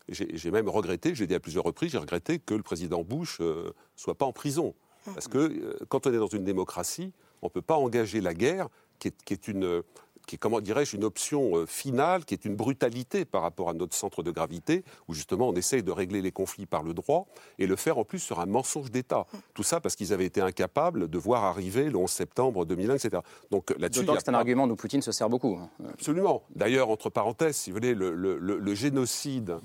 [0.09, 3.73] J'ai même regretté, j'ai dit à plusieurs reprises, j'ai regretté que le président Bush ne
[3.97, 4.75] soit pas en prison.
[5.05, 8.69] Parce que quand on est dans une démocratie, on ne peut pas engager la guerre,
[8.99, 9.83] qui est, qui est une,
[10.27, 13.75] qui est, comment dirais-je, une option euh, finale, qui est une brutalité par rapport à
[13.75, 17.27] notre centre de gravité, où justement on essaye de régler les conflits par le droit,
[17.59, 19.27] et le faire en plus sur un mensonge d'État.
[19.55, 23.23] Tout ça parce qu'ils avaient été incapables de voir arriver le 11 septembre 2001, etc.
[23.51, 25.59] Donc là-dessus, c'est un argument dont Poutine se sert beaucoup.
[25.61, 25.69] Hein.
[25.91, 26.43] Absolument.
[26.55, 29.59] D'ailleurs, entre parenthèses, si vous voulez, le, le génocide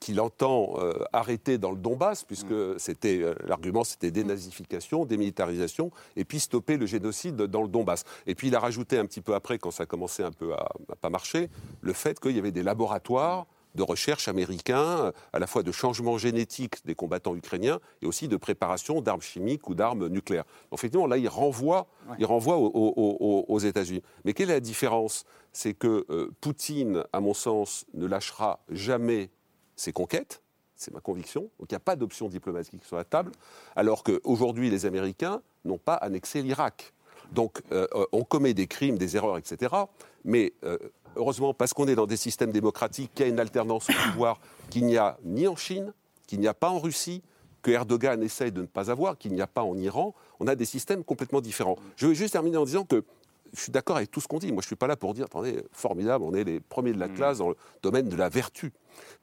[0.00, 6.24] qu'il entend euh, arrêter dans le Donbass, puisque c'était euh, l'argument, c'était dénazification, démilitarisation, et
[6.24, 8.04] puis stopper le génocide dans le Donbass.
[8.26, 10.52] Et puis il a rajouté un petit peu après, quand ça a commencé un peu
[10.54, 11.48] à, à pas marcher,
[11.80, 16.18] le fait qu'il y avait des laboratoires de recherche américains, à la fois de changement
[16.18, 20.44] génétique des combattants ukrainiens et aussi de préparation d'armes chimiques ou d'armes nucléaires.
[20.70, 21.86] Donc, effectivement, là, il renvoie,
[22.18, 24.02] il renvoie aux, États-Unis.
[24.24, 25.24] Mais quelle est la différence?
[25.52, 29.30] C'est que Poutine, à mon sens, ne lâchera jamais
[29.80, 30.42] ses conquêtes,
[30.76, 31.42] c'est ma conviction.
[31.58, 33.32] Donc il n'y a pas d'option diplomatique sur la table,
[33.76, 36.92] alors qu'aujourd'hui les Américains n'ont pas annexé l'Irak.
[37.32, 39.74] Donc euh, on commet des crimes, des erreurs, etc.
[40.24, 40.78] Mais euh,
[41.16, 44.40] heureusement, parce qu'on est dans des systèmes démocratiques, qu'il y a une alternance au pouvoir
[44.68, 45.92] qu'il n'y a ni en Chine,
[46.26, 47.22] qu'il n'y a pas en Russie,
[47.62, 50.54] que Erdogan essaye de ne pas avoir, qu'il n'y a pas en Iran, on a
[50.54, 51.76] des systèmes complètement différents.
[51.96, 53.04] Je vais juste terminer en disant que
[53.54, 54.52] je suis d'accord avec tout ce qu'on dit.
[54.52, 56.98] Moi, je ne suis pas là pour dire, attendez, formidable, on est les premiers de
[56.98, 57.14] la mmh.
[57.14, 58.72] classe dans le domaine de la vertu.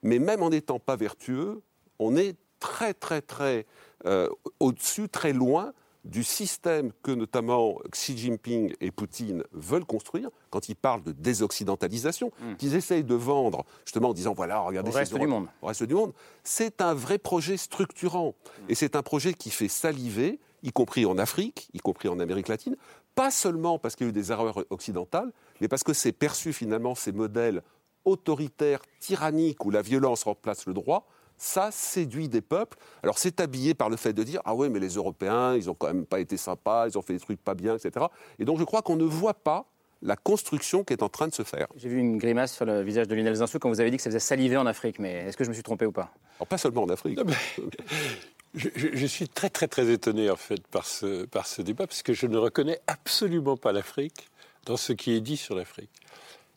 [0.03, 1.61] Mais même en n'étant pas vertueux,
[1.99, 3.65] on est très, très, très
[4.05, 5.73] euh, au-dessus, très loin
[6.07, 12.31] du système que notamment Xi Jinping et Poutine veulent construire quand ils parlent de désoccidentalisation,
[12.39, 12.55] mmh.
[12.55, 15.47] qu'ils essayent de vendre justement en disant voilà, regardez, au reste du monde.
[15.61, 16.13] Au reste du monde.
[16.43, 18.61] C'est un vrai projet structurant mmh.
[18.69, 22.47] et c'est un projet qui fait saliver, y compris en Afrique, y compris en Amérique
[22.47, 22.77] latine,
[23.17, 26.53] pas seulement parce qu'il y a eu des erreurs occidentales, mais parce que c'est perçu
[26.53, 27.63] finalement ces modèles
[28.05, 32.77] autoritaires, tyranniques, où la violence remplace le droit, ça séduit des peuples.
[33.01, 35.73] Alors c'est habillé par le fait de dire ah ouais mais les Européens ils ont
[35.73, 38.05] quand même pas été sympas, ils ont fait des trucs pas bien, etc.
[38.37, 39.65] Et donc je crois qu'on ne voit pas
[40.03, 41.65] la construction qui est en train de se faire.
[41.75, 44.03] J'ai vu une grimace sur le visage de Lionel Zinsou quand vous avez dit que
[44.03, 46.11] ça faisait saliver en Afrique, mais est-ce que je me suis trompé ou pas?
[46.37, 47.19] Alors, Pas seulement en Afrique.
[48.57, 52.13] Je, suis très très très étonné en fait par ce, par ce débat parce que
[52.13, 54.29] je ne reconnais absolument pas l'Afrique
[54.65, 55.91] dans ce qui est dit sur l'Afrique.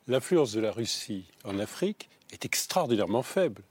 [0.09, 3.63] L'influence de la Russie en Afrique est extraordinairement faible.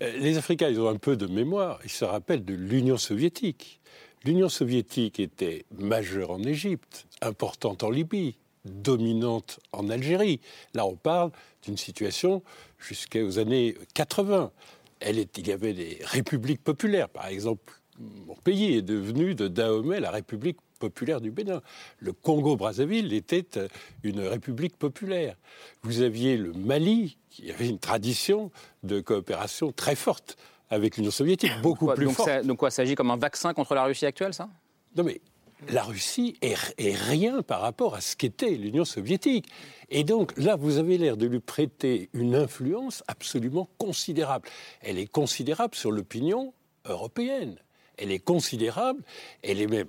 [0.00, 1.80] Euh, les Africains, ils ont un peu de mémoire.
[1.84, 3.80] Ils se rappellent de l'Union soviétique.
[4.24, 10.40] L'Union soviétique était majeure en Égypte, importante en Libye, dominante en Algérie.
[10.72, 11.30] Là, on parle
[11.64, 12.42] d'une situation
[12.78, 14.50] jusqu'aux années 80
[15.06, 17.08] il y avait des républiques populaires.
[17.08, 21.60] Par exemple, mon pays est devenu de Dahomey la République populaire du Bénin.
[21.98, 23.68] Le Congo-Brazzaville était euh,
[24.02, 25.36] une république populaire.
[25.82, 28.50] Vous aviez le Mali, qui avait une tradition
[28.82, 30.36] de coopération très forte
[30.70, 32.46] avec l'Union soviétique, beaucoup plus donc forte.
[32.46, 34.48] donc quoi, s'agit comme un vaccin contre la Russie actuelle, ça?
[34.96, 35.20] Non mais
[35.68, 39.48] la Russie est, rien par rapport à ce qu'était l'Union soviétique.
[39.90, 44.48] Et donc là, vous avez l'air de lui prêter une influence absolument considérable.
[44.80, 46.52] Elle est considérable sur l'opinion
[46.86, 47.56] européenne.
[47.98, 49.02] Elle est considérable,
[49.42, 49.88] elle est même,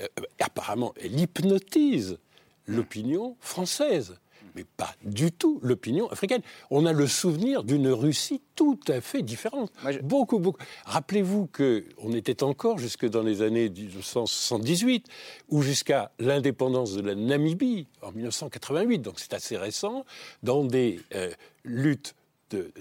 [0.00, 0.08] euh,
[0.40, 2.18] apparemment, elle hypnotise
[2.66, 4.18] l'opinion française
[4.54, 6.42] mais pas du tout l'opinion africaine.
[6.70, 9.72] On a le souvenir d'une Russie tout à fait différente.
[10.02, 10.60] Beaucoup, beaucoup.
[10.84, 15.06] Rappelez-vous qu'on était encore jusque dans les années 1978,
[15.48, 20.04] ou jusqu'à l'indépendance de la Namibie en 1988, donc c'est assez récent,
[20.42, 21.30] dans des euh,
[21.64, 22.14] luttes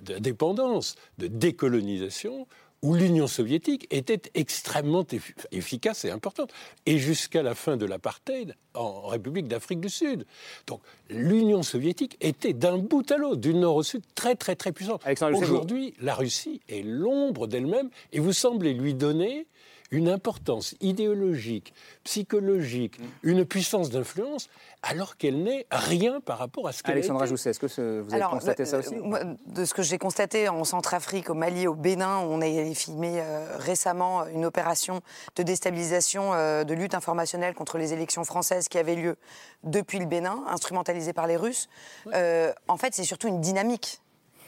[0.01, 2.45] d'indépendance, de, de décolonisation,
[2.81, 6.51] où l'Union soviétique était extrêmement effi- efficace et importante,
[6.85, 10.25] et jusqu'à la fin de l'apartheid en République d'Afrique du Sud.
[10.67, 14.71] Donc l'Union soviétique était d'un bout à l'autre, du nord au sud, très très très
[14.71, 15.01] puissante.
[15.43, 19.45] Aujourd'hui, la Russie est l'ombre d'elle-même, et vous semblez lui donner
[19.91, 21.73] une importance idéologique,
[22.05, 23.03] psychologique, Mm.
[23.23, 24.49] une puissance d'influence,
[24.83, 27.25] alors qu'elle n'est rien par rapport à ce qu'elle Alexandra.
[27.25, 29.73] Jousset, est-ce que ce- vous avez Alors, constaté euh, ça aussi euh, moi, De ce
[29.73, 34.45] que j'ai constaté en Centrafrique, au Mali, au Bénin, on a filmé euh, récemment une
[34.45, 35.01] opération
[35.35, 39.17] de déstabilisation euh, de lutte informationnelle contre les élections françaises qui avait lieu
[39.63, 41.67] depuis le Bénin, instrumentalisée par les Russes.
[42.13, 44.00] Euh, en fait, c'est surtout une dynamique.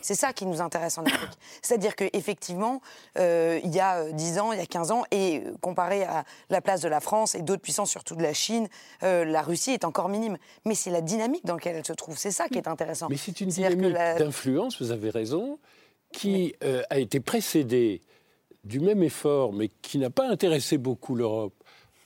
[0.03, 1.29] C'est ça qui nous intéresse en Afrique.
[1.61, 2.81] C'est-à-dire qu'effectivement,
[3.17, 6.03] euh, il y a euh, 10 ans, il y a 15 ans, et euh, comparé
[6.03, 8.67] à la place de la France et d'autres puissances, surtout de la Chine,
[9.03, 10.37] euh, la Russie est encore minime.
[10.65, 12.17] Mais c'est la dynamique dans laquelle elle se trouve.
[12.17, 13.07] C'est ça qui est intéressant.
[13.09, 15.57] Mais c'est une dynamique la- d'influence, vous avez raison,
[16.11, 18.01] qui euh, a été précédée
[18.65, 21.53] du même effort, mais qui n'a pas intéressé beaucoup l'Europe,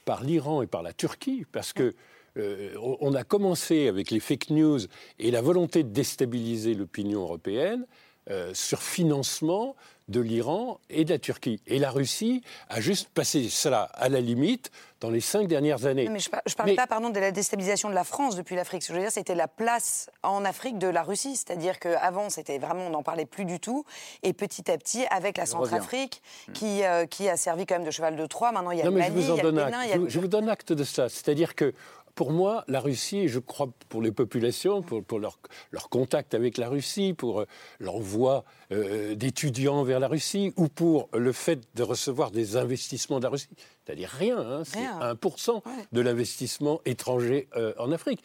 [0.05, 1.93] par l'Iran et par la Turquie, parce que
[2.37, 4.79] euh, on- a commencé avec les fake news
[5.19, 7.85] et la volonté de déstabiliser l'opinion européenne
[8.29, 9.75] euh, sur financement
[10.09, 11.61] de l'Iran et de la Turquie.
[11.67, 14.71] Et la Russie a juste passé cela à la limite
[15.01, 16.07] dans les cinq dernières années.
[16.09, 18.83] Mais je ne parlais Mais- pas pardon, de la déstabilisation de la France depuis l'Afrique.
[18.83, 21.35] Ce que je veux dire, c'était la place en Afrique de la Russie.
[21.35, 23.83] C'est-à-dire qu'avant, c'était vraiment, on n'en parlait plus du tout.
[24.23, 25.51] Et petit à petit, avec la Je.
[25.51, 26.21] Centrafrique,
[26.53, 28.85] qui, euh, qui a servi quand même de cheval de Troie, maintenant il y a
[28.85, 29.85] non, le Mali, je vous en il y a le donne Bénin, acte.
[29.85, 31.09] il y a Je, vous- je vous donne acte de cela.
[31.09, 31.73] C'est-à-dire que
[32.17, 35.37] pour moi, la Russie, et je crois pour les populations, pour, pour leur,
[35.71, 37.45] leur contact avec la Russie, pour euh,
[37.79, 43.25] l'envoi euh, d'étudiants vers la Russie, ou pour le fait de recevoir des investissements de
[43.25, 43.49] la Russie,
[43.85, 45.13] c'est-à-dire rien, hein, c'est Rien.
[45.13, 48.23] 1% de l'investissement étranger euh, en Afrique.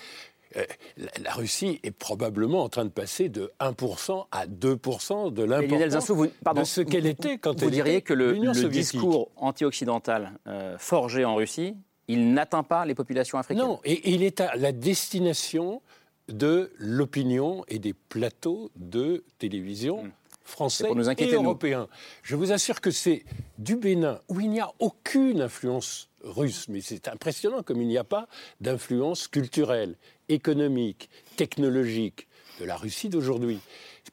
[0.56, 0.64] Euh,
[1.22, 5.46] La, Russie est probablement en train de passer de 1% à 2% de
[6.42, 10.76] pardon, de ce qu'elle était quand vous elle diriez était que le, discours anti-occidental euh,
[10.78, 11.76] forgé en Russie,
[12.08, 13.64] il n'atteint pas les populations africaines.
[13.64, 15.82] Non, et il est à la destination
[16.28, 20.10] de l'opinion et des plateaux de télévision
[20.44, 20.86] français Hmm.
[20.88, 21.44] pour nous inquiéter, et nous.
[21.44, 21.88] européens.
[22.22, 23.24] Je vous assure que c'est
[23.58, 27.98] du Bénin, où il n'y a aucune influence russe, mais c'est impressionnant comme il n'y
[27.98, 28.28] a pas
[28.60, 29.96] d'influence culturelle,
[30.28, 32.28] économique, technologique
[32.60, 33.60] de la Russie d'aujourd'hui.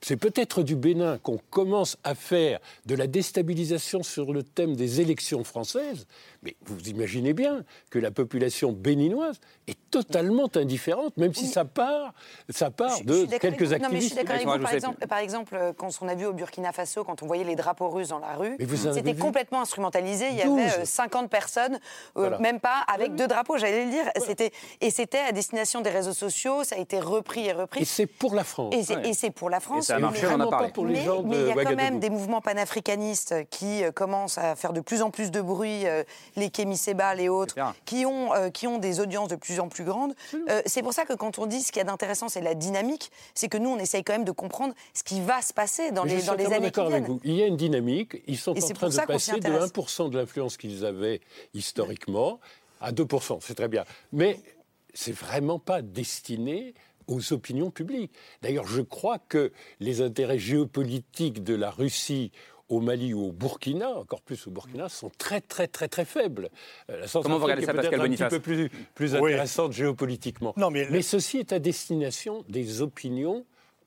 [0.01, 5.01] C'est peut-être du Bénin qu'on commence à faire de la déstabilisation sur le thème des
[5.01, 6.05] élections françaises,
[6.41, 12.13] mais vous imaginez bien que la population béninoise est totalement indifférente, même si ça part,
[12.49, 13.73] ça part Je de quelques vous.
[13.73, 14.07] Non, mais je activistes.
[14.07, 14.63] suis d'accord avec vous.
[14.63, 17.43] Par exemple, par exemple, euh, quand on a vu au Burkina Faso, quand on voyait
[17.43, 18.55] les drapeaux russes dans la rue,
[18.93, 20.27] c'était complètement instrumentalisé.
[20.29, 20.59] Il y avait 12.
[20.79, 21.79] euh, 50 personnes, euh,
[22.15, 22.39] Voilà.
[22.39, 24.05] même pas, avec deux drapeaux, j'allais le dire.
[24.25, 27.81] C'était Et c'était à destination des réseaux sociaux, ça a été repris et repris.
[27.81, 28.73] Et c'est pour la France.
[28.75, 29.09] Et c'est Ouais.
[29.09, 29.78] et c'est pour la France.
[29.79, 30.69] Et ça a marché, mais- on en a parlé.
[30.69, 33.83] pour les mais, gens de mais il y a quand même des mouvements panafricanistes qui
[33.83, 36.03] euh, commencent à faire de plus en plus de bruit, euh,
[36.35, 39.67] les Kémy Sebal et autres, qui ont, euh, qui ont des audiences de plus en
[39.69, 40.13] plus grandes.
[40.49, 42.53] Euh, c'est pour ça que quand on dit ce qu'il y a d'intéressant, c'est la
[42.55, 45.91] dynamique, c'est que nous, on essaye quand même de comprendre ce qui va se passer
[45.91, 47.13] dans Mais je les, suis dans les entièrement années qui d'accord avec viennent.
[47.17, 47.21] vous.
[47.23, 48.21] Il y a une dynamique.
[48.27, 49.71] Ils sont Et en train de passer de intéresse.
[49.71, 51.21] 1% de l'influence qu'ils avaient
[51.53, 52.39] historiquement
[52.81, 53.39] à 2%.
[53.41, 53.83] C'est très bien.
[54.13, 54.39] Mais
[54.93, 56.73] c'est vraiment pas destiné
[57.09, 58.11] aux opinions publiques.
[58.41, 62.31] D'ailleurs, je crois que les intérêts géopolitiques de la Russie
[62.69, 66.49] au Mali ou au Burkina, encore plus au Burkina, sont très très très très faibles.
[66.91, 69.31] Euh, La Comment vous regardez ça, Pascal un petit peu plus, plus Oui.
[69.33, 70.53] intéressante géopolitiquement.
[70.55, 73.43] Non, mais, Mais ceci est à destination des opinions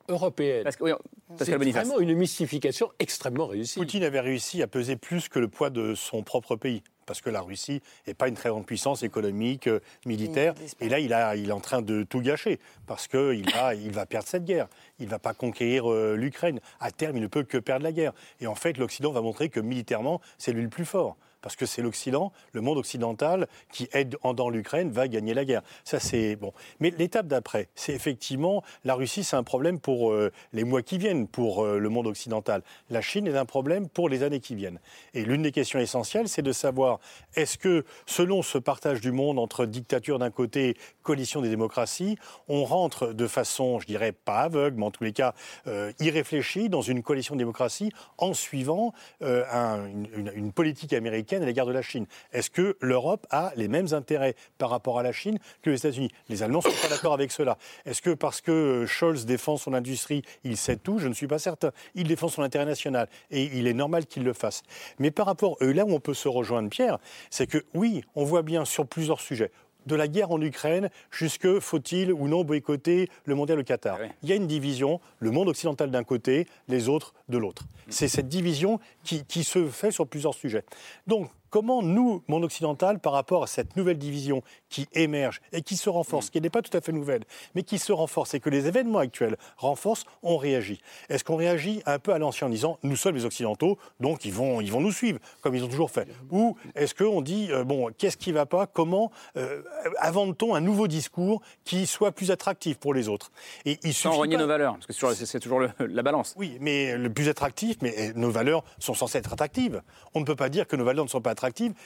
[0.09, 0.65] européennes.
[0.65, 0.91] Parce que, oui,
[1.31, 1.87] C'est Pascal Boniface.
[1.87, 3.79] vraiment une mystification extrêmement réussie.
[3.79, 6.83] Poutine avait réussi à peser plus que le poids de son propre pays.
[7.07, 10.55] Parce que la Russie n'est pas une très grande puissance économique, euh, militaire.
[10.81, 12.59] Et là, il, a, il est en train de tout gâcher.
[12.87, 14.69] Parce qu'il va, il va perdre cette guerre.
[14.99, 16.61] Il ne va pas conquérir euh, l'Ukraine.
[16.81, 18.13] À terme, il ne peut que perdre la guerre.
[18.41, 21.17] Et en fait, l'Occident va montrer que militairement, c'est lui le plus fort.
[21.43, 25.45] Parce que c'est l'Occident, le monde occidental, qui aide en dans l'Ukraine, va gagner la
[25.45, 25.63] guerre.
[25.85, 26.53] Ça, c'est bon.
[26.81, 30.99] Mais l'étape d'après, c'est effectivement, la Russie, c'est un problème pour euh, les mois qui
[30.99, 32.63] viennent, pour euh, le monde occidental.
[32.91, 34.79] La Chine est un problème pour les années qui viennent.
[35.15, 37.01] Et l'une des questions essentielles, c'est de savoir,
[37.35, 42.17] est-ce que, selon ce partage du monde entre dictature d'un côté, coalition des démocraties,
[42.49, 45.35] on rentre de façon, je dirais, pas aveugle, mais en tous les cas,
[45.67, 51.32] euh, irréfléchie dans une coalition de démocratie en suivant un- une, une- une politique américaine
[51.41, 52.07] à l'égard de la Chine.
[52.33, 56.11] Est-ce que l'Europe a les mêmes intérêts par rapport à la Chine que les États-Unis?
[56.29, 57.57] Les Allemands ne sont pas d'accord avec cela.
[57.87, 60.99] Est-ce que parce que euh, Scholz défend son industrie, il sait tout?
[60.99, 61.71] Je ne suis pas certain.
[61.95, 64.63] Il défend son intérêt national et il est normal qu'il le fasse.
[64.99, 66.99] Mais par rapport, euh, là où on peut se rejoindre, Pierre,
[67.31, 69.51] c'est que oui, on voit bien sur plusieurs sujets
[69.87, 73.99] de la guerre en Ukraine jusque faut-il ou non boycotter le mondial au Qatar.
[74.01, 77.65] Ah Il y a une division, le monde occidental d'un côté, les autres de l'autre.
[77.89, 80.65] C'est cette division qui, qui se fait sur plusieurs sujets.
[81.07, 85.77] Donc, comment nous, monde occidental, par rapport à cette nouvelle division qui émerge et qui
[85.77, 87.23] se renforce, qui n'est pas tout à fait nouvelle,
[87.55, 91.83] mais qui se renforce et que les événements actuels renforcent, on réagit Est-ce qu'on réagit
[91.85, 94.81] un peu à l'ancien en disant nous sommes les Occidentaux, donc ils vont, ils vont
[94.81, 96.09] nous suivre, comme ils ont toujours fait?
[96.31, 98.67] Ou est-ce qu'on dit euh, bon, qu'est-ce qui ne va pas?
[98.67, 99.63] Comment euh,
[100.01, 103.31] invente-t-on un nouveau discours qui soit plus attractif pour les autres?
[103.67, 106.35] Et il Sans renier nos valeurs, parce que c'est toujours, le- la balance.
[106.39, 109.83] oui, mais le plus attractif, mais nos valeurs sont censées être attractives.
[110.15, 111.42] On ne peut pas dire que nos valeurs ne sont pas attractives,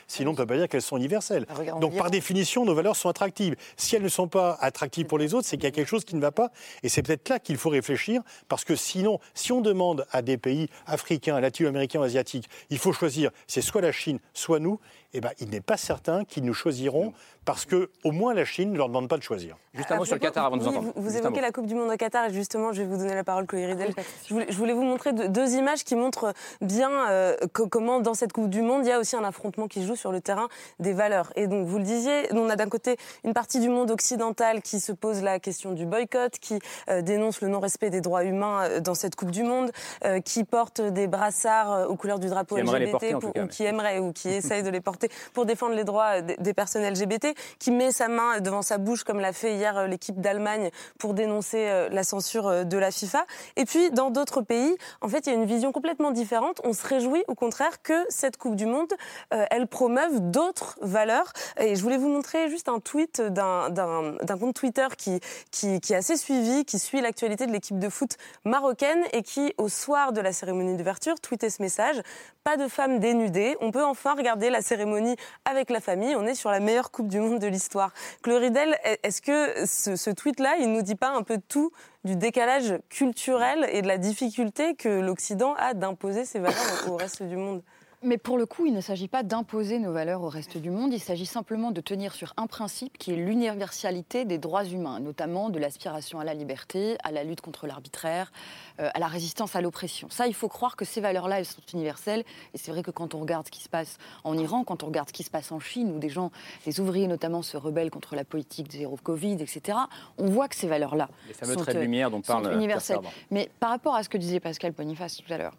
[0.06, 1.46] sinon on ne peut pas dire qu'elles sont universelles.
[1.50, 3.56] regarde, Donc on par définition, nos valeurs sont attractives.
[3.76, 6.04] Si elles ne sont pas attractives pour les autres, c'est qu'il y a quelque chose
[6.04, 6.50] qui ne va pas.
[6.82, 10.36] Et c'est peut-être là qu'il faut réfléchir, parce que sinon, si on demande à des
[10.38, 14.80] pays africains, latino-américains asiatiques, il faut choisir, c'est soit la Chine, soit nous,
[15.14, 17.12] eh ben, il n'est pas certain qu'ils nous choisiront,
[17.44, 19.56] parce que au moins la Chine ne leur demande pas de choisir.
[19.74, 20.92] Juste un mot sur le Qatar avant de vous Oui, entendre.
[20.96, 23.14] Vous, vous évoquez la Coupe du Monde au Qatar et justement, je vais vous donner
[23.14, 23.92] la parole, Chloé Ridel.
[24.26, 28.00] Je voulais, je voulais vous montrer deux, deux images qui montrent bien euh, co- comment,
[28.00, 30.10] dans cette Coupe du Monde, il y a aussi un affrontement qui se joue sur
[30.12, 30.48] le terrain
[30.80, 31.32] des valeurs.
[31.36, 34.60] Et donc, vous le disiez, nous, on a d'un côté une partie du monde occidental
[34.62, 38.62] qui se pose la question du boycott, qui euh, dénonce le non-respect des droits humains
[38.64, 39.70] euh, dans cette Coupe du Monde,
[40.04, 43.18] euh, qui porte des brassards aux couleurs du drapeau Qui aimerait les LGBT, porter, en
[43.20, 44.95] pour- tout cas, ou qui aimerait ou qui essaye de les porter
[45.32, 47.28] pour défendre les droits euh, des, personnes LGBT,
[47.58, 51.14] qui met sa main devant sa bouche, comme l'a fait hier euh, l'équipe d'Allemagne, pour
[51.14, 53.26] dénoncer euh, la censure euh, de la FIFA.
[53.56, 56.60] Et puis, dans d'autres pays, en fait, il y a une vision complètement différente.
[56.64, 58.92] On se réjouit, au contraire, que cette Coupe du Monde,
[59.32, 61.32] euh, elle promeuve d'autres valeurs.
[61.58, 65.96] Et je voulais vous montrer juste un tweet d'un compte Twitter qui, qui, qui est
[65.96, 70.20] assez suivi, qui suit l'actualité de l'équipe de foot marocaine et qui, au soir de
[70.20, 72.02] la cérémonie d'ouverture, tweetait ce message.
[72.46, 73.56] Pas de femmes dénudées.
[73.60, 76.14] On peut enfin regarder la cérémonie avec la famille.
[76.14, 77.92] On est sur la meilleure Coupe du Monde de l'histoire.
[78.22, 81.72] Chloridel, est-ce que ce, tweet-là, il nous dit pas un peu tout
[82.04, 87.24] du décalage culturel et de la difficulté que l'Occident a d'imposer ses valeurs au reste
[87.24, 87.64] du monde?
[88.02, 90.92] Mais pour le coup, il ne s'agit pas d'imposer nos valeurs au reste du monde,
[90.92, 95.48] il s'agit simplement de tenir sur un principe qui est l'universalité des droits humains, notamment
[95.48, 98.32] de l'aspiration à la liberté, à la lutte contre l'arbitraire,
[98.80, 100.08] euh, à la résistance à l'oppression.
[100.10, 102.22] Ça, il faut croire que ces valeurs-là, elles sont universelles.
[102.52, 104.86] Et c'est vrai que quand on regarde ce qui se passe en Iran, quand on
[104.86, 106.30] regarde ce qui se passe en Chine, où des gens,
[106.66, 109.78] des ouvriers notamment, se rebellent contre la politique de zéro Covid, etc.,
[110.18, 112.96] on voit que ces valeurs-là Les sont, euh, lumière dont sont parle Pierre universelles.
[112.96, 113.10] Servan.
[113.30, 115.54] Mais par rapport à ce que disait Pascal Boniface tout à l'heure,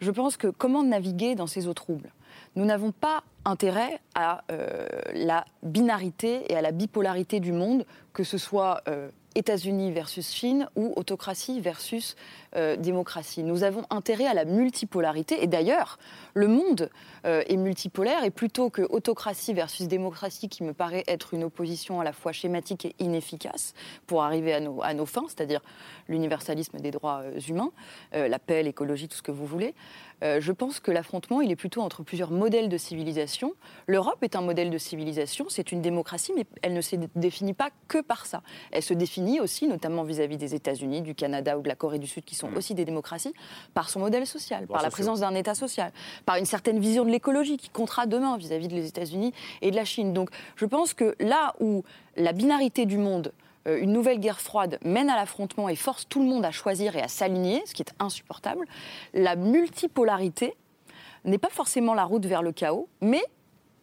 [0.00, 2.12] je pense que comment naviguer dans ces eaux troubles?
[2.56, 8.24] Nous n'avons pas intérêt à euh, la binarité et à la bipolarité du monde, que
[8.24, 12.16] ce soit euh, États-Unis versus Chine ou autocratie versus
[12.56, 13.42] euh, démocratie.
[13.42, 15.98] Nous avons intérêt à la multipolarité et d'ailleurs,
[16.34, 16.90] le monde
[17.24, 22.00] euh, est multipolaire et plutôt que autocratie versus démocratie qui me paraît être une opposition
[22.00, 23.74] à la fois schématique et inefficace
[24.06, 25.60] pour arriver à nos, fins, c'est-à-dire
[26.08, 27.70] l'universalisme des droits euh, humains,
[28.12, 29.74] la paix, l'écologie, tout ce que vous voulez,
[30.22, 33.52] euh, je pense que l'affrontement, il est plutôt entre plusieurs modèles de civilisation.
[33.86, 37.54] L'Europe est un modèle de civilisation, c'est une démocratie, mais elle ne se dé- définit
[37.54, 38.42] pas que par ça.
[38.72, 42.06] Elle se définit aussi, notamment vis-à-vis des États-Unis, du Canada ou de la Corée du
[42.06, 43.32] Sud, qui sont aussi des démocraties,
[43.74, 45.92] par son modèle social, par la présence d'un État social,
[46.26, 49.84] par une certaine vision de l'écologie qui comptera demain vis-à-vis des États-Unis et de la
[49.84, 50.12] Chine.
[50.12, 51.82] Donc je pense que là où
[52.16, 53.32] la binarité du monde
[53.66, 57.02] une nouvelle guerre froide mène à l'affrontement et force tout le monde à choisir et
[57.02, 58.64] à s'aligner, ce qui est insupportable,
[59.14, 60.54] la multipolarité
[61.24, 63.20] n'est pas forcément la route vers le chaos, mais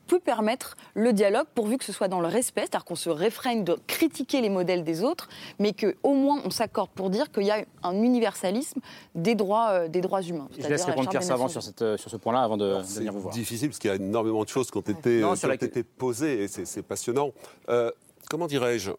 [0.07, 3.65] peut permettre le dialogue pourvu que ce soit dans le respect, c'est-à-dire qu'on se réfrène
[3.65, 5.27] de critiquer les modèles des autres,
[5.59, 8.79] mais qu'au moins on s'accorde pour dire qu'il y a un universalisme
[9.15, 10.47] des droits, euh, des droits humains.
[10.57, 12.83] Je laisse répondre Pierre Savant Nations sur, cette, euh, sur ce point-là avant de, de
[12.83, 13.33] C'est venir vous voir.
[13.33, 15.45] difficile parce qu'il y a énormément de choses qui ont été, Non, euh, sur qui
[15.47, 17.31] ont la- été posées et c'est c'est passionnant.
[17.67, 17.91] Euh,
[18.29, 18.91] comment dirais-je?
[18.91, 18.95] Euh,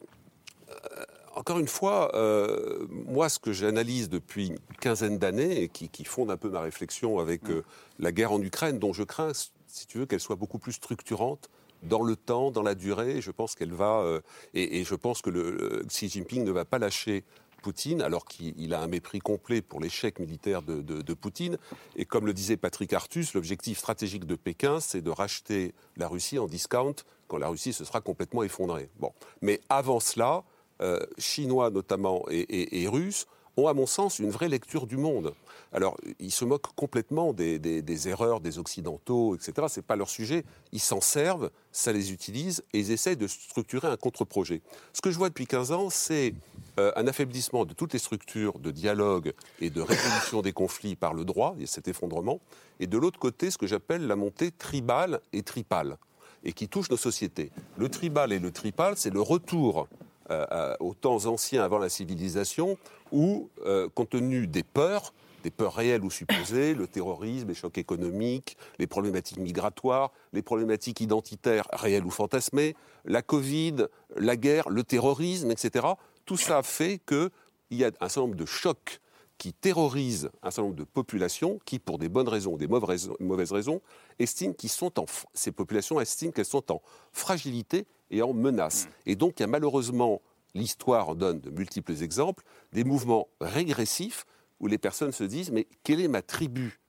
[1.48, 6.04] Encore une fois, euh, moi, ce que j'analyse depuis une quinzaine d'années et qui, qui
[6.04, 7.62] fonde un peu ma réflexion avec euh,
[7.98, 9.32] la guerre en Ukraine, dont je crains,
[9.66, 11.48] si tu veux, qu'elle soit beaucoup plus structurante
[11.84, 13.22] dans le temps, dans la durée.
[13.22, 14.00] Je pense qu'elle va.
[14.00, 14.20] euh,
[14.52, 17.24] et, et je pense que le, le Xi Jinping ne va pas lâcher
[17.62, 21.56] Poutine, alors qu'il il a un mépris complet pour l'échec militaire de, de- de Poutine.
[21.96, 26.38] Et comme le disait Patrick Artus, l'objectif stratégique de Pékin, c'est de racheter la Russie
[26.38, 26.94] en discount
[27.26, 28.90] quand la Russie se sera complètement effondrée.
[29.00, 29.12] Bon.
[29.40, 30.44] Mais avant cela,
[30.80, 34.96] euh, Chinois notamment et, et- et Russes ont, à mon sens, une vraie lecture du
[34.96, 35.34] monde.
[35.72, 39.66] Alors, ils se moquent complètement des, erreurs des Occidentaux, etc.
[39.68, 40.44] Ce n'est pas leur sujet.
[40.70, 44.62] Ils s'en servent, ça les utilise, et ils essayent de structurer un contre-projet.
[44.92, 46.34] Ce que je vois depuis 15 ans, c'est
[46.78, 51.12] euh, un affaiblissement de toutes les structures de dialogue et de résolution des conflits par
[51.12, 52.38] le droit, a cet effondrement,
[52.78, 55.98] et de l'autre côté, ce que j'appelle la montée tribale et tripale.
[56.44, 57.50] et qui touche nos sociétés.
[57.76, 59.88] Le tribal et le tripal, c'est le retour
[60.28, 62.78] à- aux temps anciens avant la civilisation,
[63.12, 65.12] où, euh, compte tenu des peurs,
[65.44, 71.00] des peurs réelles ou supposées, le terrorisme, les chocs économiques, les problématiques migratoires, les problématiques
[71.00, 72.74] identitaires réelles ou fantasmées,
[73.04, 73.86] la Covid,
[74.16, 75.86] la guerre, le terrorisme, etc.
[76.24, 77.30] Tout ça fait qu'il
[77.70, 79.00] y a un certain nombre de chocs
[79.38, 83.52] qui terrorisent un certain nombre de populations qui, pour des bonnes raisons ou des mauvaises
[83.52, 83.80] raisons,
[84.18, 86.82] estiment sont en, ces populations estiment qu'elles sont en
[87.12, 88.88] fragilité et en menace.
[89.06, 90.22] Et donc, il y a malheureusement,
[90.54, 94.26] l'histoire en donne de multiples exemples, des mouvements régressifs
[94.60, 96.80] où les personnes se disent mais quelle est ma tribu?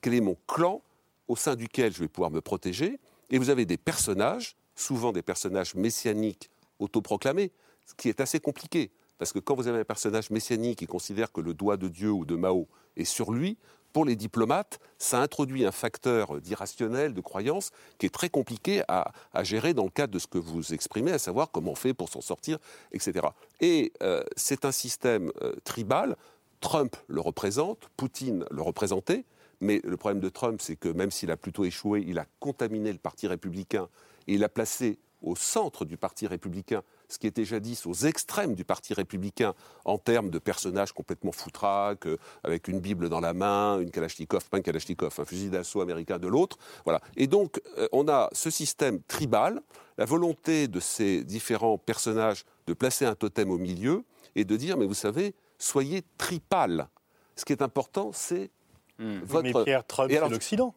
[0.00, 0.82] Quel est mon clan
[1.28, 2.98] au sein duquel je vais pouvoir me protéger?
[3.30, 7.52] Et vous avez des personnages, souvent des personnages messianiques autoproclamés,
[7.86, 8.90] ce qui est assez compliqué.
[9.18, 12.10] Parce que quand vous avez un personnage messianique qui considère que le doigt de Dieu
[12.10, 12.66] ou de Mao
[12.96, 13.56] est sur lui,
[13.92, 19.12] pour les diplomates, ça introduit un facteur d'irrationnel, de croyance, qui est très compliqué à,
[19.42, 22.08] gérer dans le cadre de ce que vous exprimez, à savoir comment on fait pour
[22.08, 22.58] s'en sortir,
[22.92, 23.26] etc.
[23.60, 26.16] Et euh, c'est un système euh, tribal.
[26.60, 29.24] Trump le représente, Poutine le représentait,
[29.60, 32.92] mais le problème de Trump, c'est que même s'il a plutôt échoué, il a contaminé
[32.92, 33.88] le Parti républicain
[34.26, 36.82] et il a placé au centre du Parti républicain
[37.12, 39.54] ce qui était jadis aux extrêmes du Parti républicain
[39.84, 44.48] en termes de personnages complètement foutraques, euh, avec une Bible dans la main, une Kalachnikov,
[44.48, 46.56] pas une Kalachnikov, un fusil d'assaut américain de l'autre.
[46.84, 47.00] Voilà.
[47.16, 49.60] Et donc, euh, on a ce système tribal,
[49.98, 54.04] la volonté de ces différents personnages de placer un totem au milieu
[54.34, 56.88] et de dire, mais vous savez, soyez tripal.
[57.36, 58.50] Ce qui est important, c'est
[58.98, 59.42] votre...
[59.42, 60.74] Mais Pierre, Trump, Et c'est l'Occident.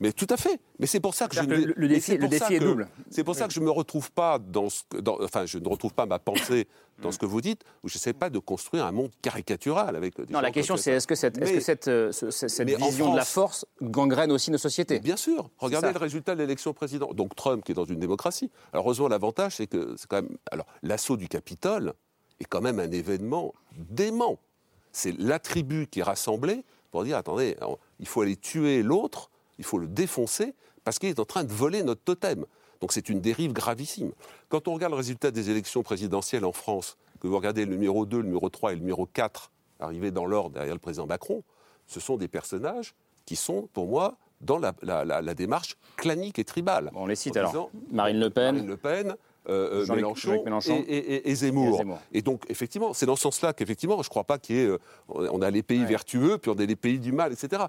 [0.00, 0.60] Mais tout à fait.
[0.78, 2.88] Mais c'est pour ça que je ne- que le- défi- le est que- double.
[3.10, 5.68] C'est pour ça que je me retrouve pas dans ce que- dans- enfin je ne
[5.68, 6.66] retrouve pas ma pensée
[7.02, 10.16] dans ce que vous dites où je sais pas de construire un monde caricatural avec
[10.20, 12.68] des Non, la question c'est est-ce que cette, Mais- que cette, euh, ce- ce- cette
[12.74, 14.98] en vision de la force gangrène aussi nos sociétés?
[15.00, 15.50] Bien sûr.
[15.58, 17.16] Regardez le résultat de l'élection présidentielle.
[17.16, 18.50] Donc Trump qui est dans une démocratie.
[18.72, 21.94] Alors heureusement l'avantage c'est que c'est quand même alors l'assaut du Capitole
[22.40, 24.38] est quand même un événement dément.
[24.92, 29.30] C'est la tribu qui est rassemblée pour dire attendez, on- il faut aller tuer l'autre,
[29.58, 30.54] il faut le défoncer
[30.84, 32.44] parce qu'il est en train de voler notre totem.
[32.80, 34.12] Donc c'est une dérive gravissime.
[34.48, 38.04] Quand on regarde le résultat des élections présidentielles en France, que vous regardez le numéro
[38.06, 39.50] 2, le numéro 3 et le numéro 4
[39.80, 41.42] arriver dans l'ordre derrière le président Macron,
[41.86, 42.94] ce sont des personnages
[43.24, 46.90] qui sont, pour moi, dans la, la- la- la démarche clanique et tribale.
[46.94, 47.70] On les cite alors.
[47.90, 48.54] Marine Le Pen.
[48.54, 49.16] Marine Le Pen,
[49.48, 50.84] euh, euh, Mélenchon, Mélenchon.
[50.88, 51.74] Et, et- et- et Zemmour.
[51.74, 51.98] Et Zemmour.
[52.12, 54.70] Et donc, effectivement, c'est dans ce sens-là qu'effectivement, je ne crois pas qu'il y ait.
[55.08, 57.64] on a les pays vertueux, puis on a les pays du mal, etc.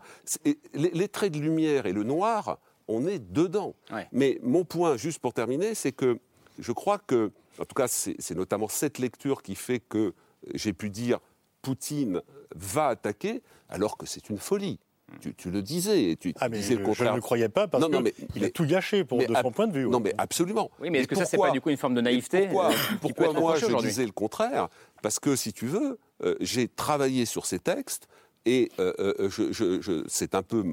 [0.73, 2.57] Les, les traits de lumière et le noir,
[2.87, 3.75] on est dedans.
[3.91, 4.07] Ouais.
[4.11, 6.19] Mais mon point, juste pour terminer, c'est que
[6.59, 10.13] je crois que, en tout cas, c'est notamment cette lecture qui fait que
[10.53, 11.19] j'ai pu dire
[11.61, 12.21] Poutine
[12.55, 14.79] va attaquer, alors que c'est une folie.
[15.21, 17.11] Tu, tu le disais, et tu, tu Ah, mais disais le je contraire.
[17.11, 19.25] ne le croyais pas parce Non, non, que mais- il a tout gâché pour, mais
[19.25, 19.87] de son point de vue.
[19.87, 20.69] Non, mais absolument.
[20.79, 22.71] Oui, mais est-ce que ça, c'est pas du coup une forme de et naïveté Pourquoi,
[22.71, 24.67] euh, pourquoi moi je disais le contraire?
[25.01, 28.07] Parce que si tu veux, euh, j'ai travaillé sur ces textes
[28.47, 30.63] et euh, euh, je, je- je- c'est un peu,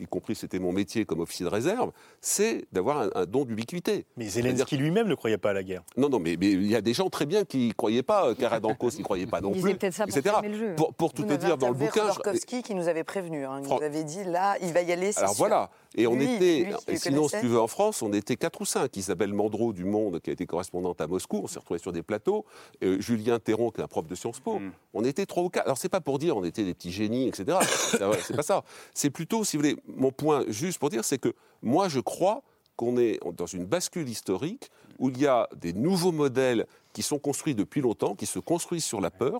[0.00, 4.06] y compris c'était mon métier comme officier de réserve, c'est d'avoir un, un don d'ubiquité.
[4.16, 5.82] Mais Zelensky lui-même ne croyait pas à la guerre.
[5.96, 8.88] Non, non, mais il y a des gens très bien qui ne croyaient pas, Karadanko
[8.96, 10.36] n'y croyait pas non Il plus, disait peut-être ça pour etc.
[10.42, 10.74] le jeu.
[10.76, 11.90] Pour, pour tout Vous te dire, dans le bouquin...
[12.08, 13.44] je- Khodorkovsky qui nous avait prévenu.
[13.44, 13.58] hein.
[13.60, 15.12] Il Fran- nous avait dit là, il va y aller.
[15.12, 15.38] c'est Alors sûr.
[15.38, 18.64] voilà, et on Lui, était, sinon, si tu veux, en France, on était quatre ou
[18.64, 18.96] cinq.
[18.96, 22.02] Isabelle Mandreau du Monde, qui a été correspondante à Moscou, on s'est retrouvés sur des
[22.02, 22.44] plateaux.
[22.82, 24.58] Euh, Julien Théron, qui est un prof de Sciences Po.
[24.58, 24.72] Mm.
[24.92, 25.64] On était trois ou quatre.
[25.64, 27.58] Alors c'est pas pour dire on était des petits génies, etc.
[28.22, 28.64] C'est pas ça.
[28.92, 31.32] C'est plutôt, si vous voulez, mon point juste pour dire, c'est que
[31.62, 32.42] moi je crois
[32.76, 36.66] qu'on est dans une bascule historique où il y a des nouveaux modèles
[36.98, 39.38] qui sont construits depuis longtemps, qui se construisent sur la peur,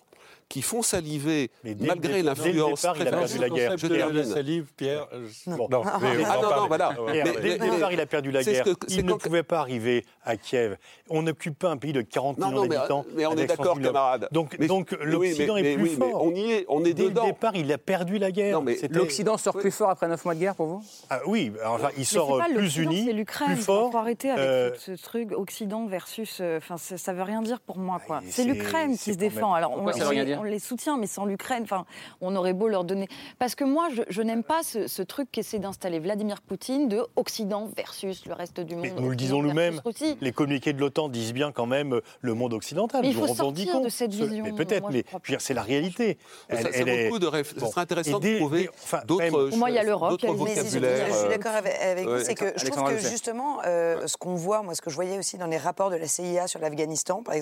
[0.48, 3.74] qui font saliver, dès malgré dé- dès le l'influence départ, il a perdu la guerre.
[3.76, 4.16] Termine.
[4.16, 5.08] la salive, Pierre.
[5.48, 5.66] Bon.
[5.68, 6.68] Non, mais on va Ah en non, non, parler.
[6.68, 6.88] voilà.
[7.10, 8.64] Pierre, Mais- dès le départ, il a perdu la guerre.
[8.88, 10.76] il ne quand- pouvait pas arriver à Kiev.
[11.10, 13.04] On n'occupe pas un pays de 40 Non, millions non, mais, d'habitants.
[13.16, 14.28] mais on est d'accord, 100 000 camarade.
[14.30, 16.22] Donc, donc l'Occident est plus oui, mais fort.
[16.24, 17.24] on y est, on est Dès dedans.
[17.26, 18.62] le départ, il a perdu la guerre.
[18.62, 20.84] Non, L'Occident sort plus fort après 9 mois de guerre pour vous?
[21.10, 21.50] Ah oui,
[21.96, 23.48] il sort euh, plus uni, c'est l'Ukraine.
[23.48, 23.90] plus Il fort.
[23.90, 26.38] faut arrêter avec euh, ce, truc Occident versus.
[26.40, 28.20] euh, Enfin, ça, ça veut rien dire pour moi, quoi.
[28.26, 29.54] C'est c'est- l'Ukraine c'est qui se défend.
[29.54, 31.84] Alors, on, les, dire on les soutient, mais sans l'Ukraine, enfin,
[32.20, 33.08] on aurait beau leur donner.
[33.38, 37.06] Parce que moi, je, je n'aime pas ce, ce truc qu'essaie d'installer Vladimir Poutine de
[37.16, 38.84] Occident versus le reste du monde.
[38.94, 39.80] Mais nous le disons nous-mêmes,
[40.20, 43.02] les communiqués de l'OTAN disent bien quand même euh, le monde occidental.
[43.02, 45.40] Mais il faut sortir de cette ce- vision, Mais peut-être, mais crois je veux dire,
[45.40, 46.18] c'est la réalité.
[46.50, 47.70] Ça- Elle- ça elle est- coup de ce Bon.
[47.70, 50.26] serait intéressant des- de trouver des- enfin, d'autres Pour moi, il y a l'Europe, je,
[50.26, 51.06] vocabulaires.
[51.08, 54.62] je suis d'accord avec, vous, c'est que je trouve que justement, euh, ce qu'on voit,
[54.62, 57.34] moi, ce que je voyais aussi dans les rapports de la CIA sur l'Afghanistan, par
[57.34, 57.37] exemple,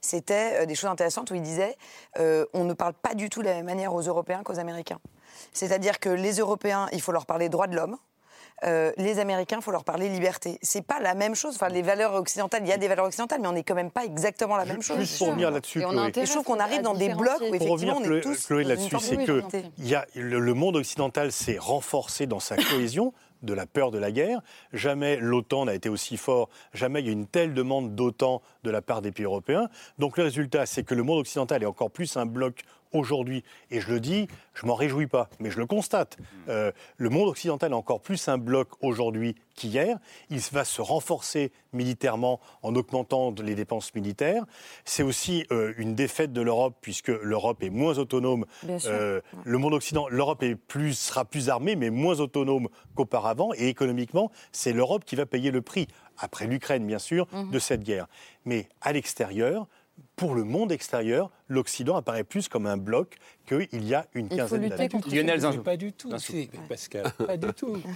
[0.00, 1.76] c'était euh, des choses intéressantes où ils disaient
[2.18, 4.98] euh, on ne parle pas du tout de la même manière aux Européens qu'aux Américains.
[5.52, 7.96] C'est-à-dire que les Européens, il faut leur parler droits de l'homme.
[8.64, 10.58] euh, les Américains, il faut leur parler liberté.
[10.62, 11.54] C'est pas la même chose.
[11.56, 13.90] Enfin, les valeurs occidentales, il y a des valeurs occidentales, mais on n'est quand même
[13.90, 14.98] pas exactement la même chose.
[14.98, 15.98] Juste pour revenir là-dessus, Et Chloé.
[15.98, 18.46] intérêt, je trouve qu'on arrive dans des blocs où Pour effectivement revenir, on est tous
[18.46, 19.42] Chloé, là-dessus, c'est que
[19.78, 23.12] il y a, le, le monde occidental s'est renforcé dans sa cohésion
[23.42, 24.40] de la peur de la guerre.
[24.72, 28.70] Jamais l'OTAN n'a été aussi fort, jamais il y a une telle demande d'OTAN de
[28.70, 29.68] la part des pays européens.
[29.98, 32.62] Donc le résultat, c'est que le monde occidental est encore plus un bloc
[32.92, 33.44] aujourd'hui.
[33.70, 36.18] Et je le dis, je m'en réjouis pas, mais je le constate.
[36.48, 39.98] Euh, le monde occidental est encore plus un bloc aujourd'hui qu'hier.
[40.30, 44.44] Il va se renforcer militairement en augmentant les dépenses militaires.
[44.84, 48.46] C'est aussi euh, une défaite de l'Europe puisque l'Europe est moins autonome.
[48.68, 53.52] Euh, le monde occidental, l'Europe est plus, sera plus armée, mais moins autonome qu'auparavant.
[53.54, 55.88] Et économiquement, c'est l'Europe qui va payer le prix,
[56.18, 58.06] après l'Ukraine bien sûr, de cette guerre.
[58.44, 59.66] Mais à l'extérieur,
[60.16, 63.16] pour le monde extérieur, l'Occident apparaît plus comme un bloc
[63.46, 64.88] qu'il y a une quinzaine d'années.
[65.10, 65.62] Lionel Zinzou.
[65.62, 66.10] Pas du tout,
[66.68, 67.76] Pascal, pas du tout.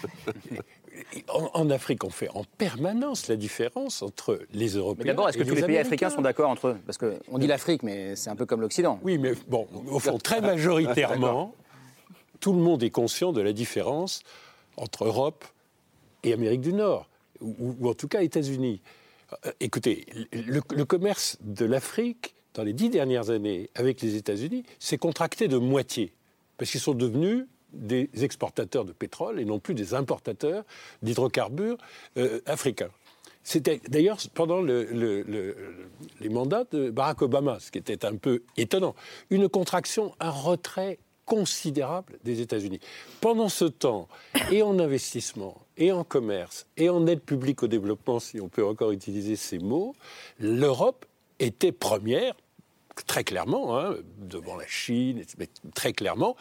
[1.28, 5.04] En, en Afrique, on fait en permanence la différence entre les Européens.
[5.04, 6.78] Mais d'abord, est-ce que tous les pays africains sont d'accord entre eux?
[6.86, 8.98] Parce qu'on dit l'Afrique, mais c'est un peu comme l'Occident.
[9.02, 11.54] Oui, mais bon, au fond, très majoritairement,
[12.40, 14.22] tout le monde est conscient de la différence
[14.78, 15.44] entre Europe
[16.24, 17.10] et Amérique du Nord,
[17.42, 18.80] ou, ou en tout cas États-Unis.
[19.44, 24.98] Euh, écoutez, le, commerce de l'Afrique, dans les dix dernières années, avec les États-Unis, s'est
[24.98, 26.12] contracté de moitié,
[26.56, 30.64] parce qu'ils sont devenus des exportateurs de pétrole et non plus des importateurs
[31.02, 31.76] d'hydrocarbures
[32.16, 32.90] euh, africains.
[33.42, 35.54] C'était d'ailleurs pendant le-
[36.20, 38.94] les mandats de Barack Obama, ce qui était un peu étonnant.
[39.30, 42.80] Une contraction, un retrait considérable des États-Unis.
[43.20, 44.08] Pendant ce temps,
[44.50, 48.64] et en investissement, et en commerce, et en aide publique au développement, si on peut
[48.64, 49.94] encore utiliser ces mots,
[50.38, 51.04] l'Europe
[51.38, 52.34] était première,
[53.06, 56.34] très clairement, hein, devant la Chine, mais très clairement,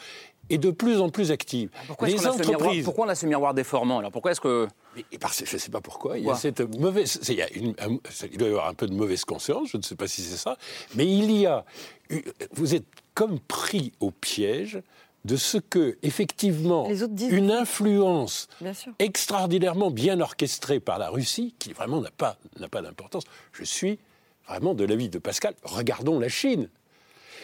[0.49, 1.69] et de plus en plus active.
[1.87, 4.67] Pourquoi, a ce miroir, pourquoi on a ce miroir déformant Alors pourquoi est-ce que
[5.11, 6.19] Et parce je ne sais pas pourquoi.
[6.19, 7.19] Il y a cette mauvaise.
[7.27, 7.97] Il, y a une- un-
[8.31, 10.37] il doit y avoir un peu de mauvaise conscience, je ne sais pas si c'est
[10.37, 10.55] ça.
[10.95, 11.65] Mais il y a.
[12.53, 14.79] Vous êtes comme pris au piège
[15.25, 16.87] de ce que, effectivement,
[17.19, 18.47] une influence
[18.99, 23.23] extraordinairement bien orchestrée par la Russie, qui vraiment n'a pas, n'a pas d'importance.
[23.51, 23.97] Je suis
[24.47, 25.55] vraiment de l'avis de Pascal.
[25.63, 26.69] Regardons la Chine.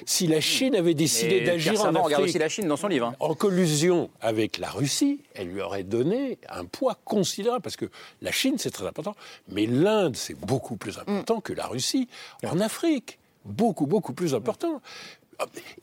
[0.05, 3.07] Si la Chine avait décidé d'agir en Afrique, regarde aussi la Chine dans son livre.
[3.07, 3.15] hein.
[3.19, 7.85] en collusion avec la Russie, elle lui aurait donné un poids considérable, parce que
[8.21, 9.15] la Chine, c'est très important,
[9.49, 12.07] mais l'Inde, c'est beaucoup plus important que la Russie
[12.43, 13.17] en Afrique.
[13.43, 14.81] Beaucoup, beaucoup plus important.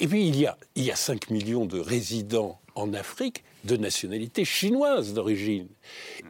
[0.01, 3.77] Et puis, il y a, il y a 5 millions de résidents en Afrique de
[3.77, 5.69] nationalité chinoise d'origine.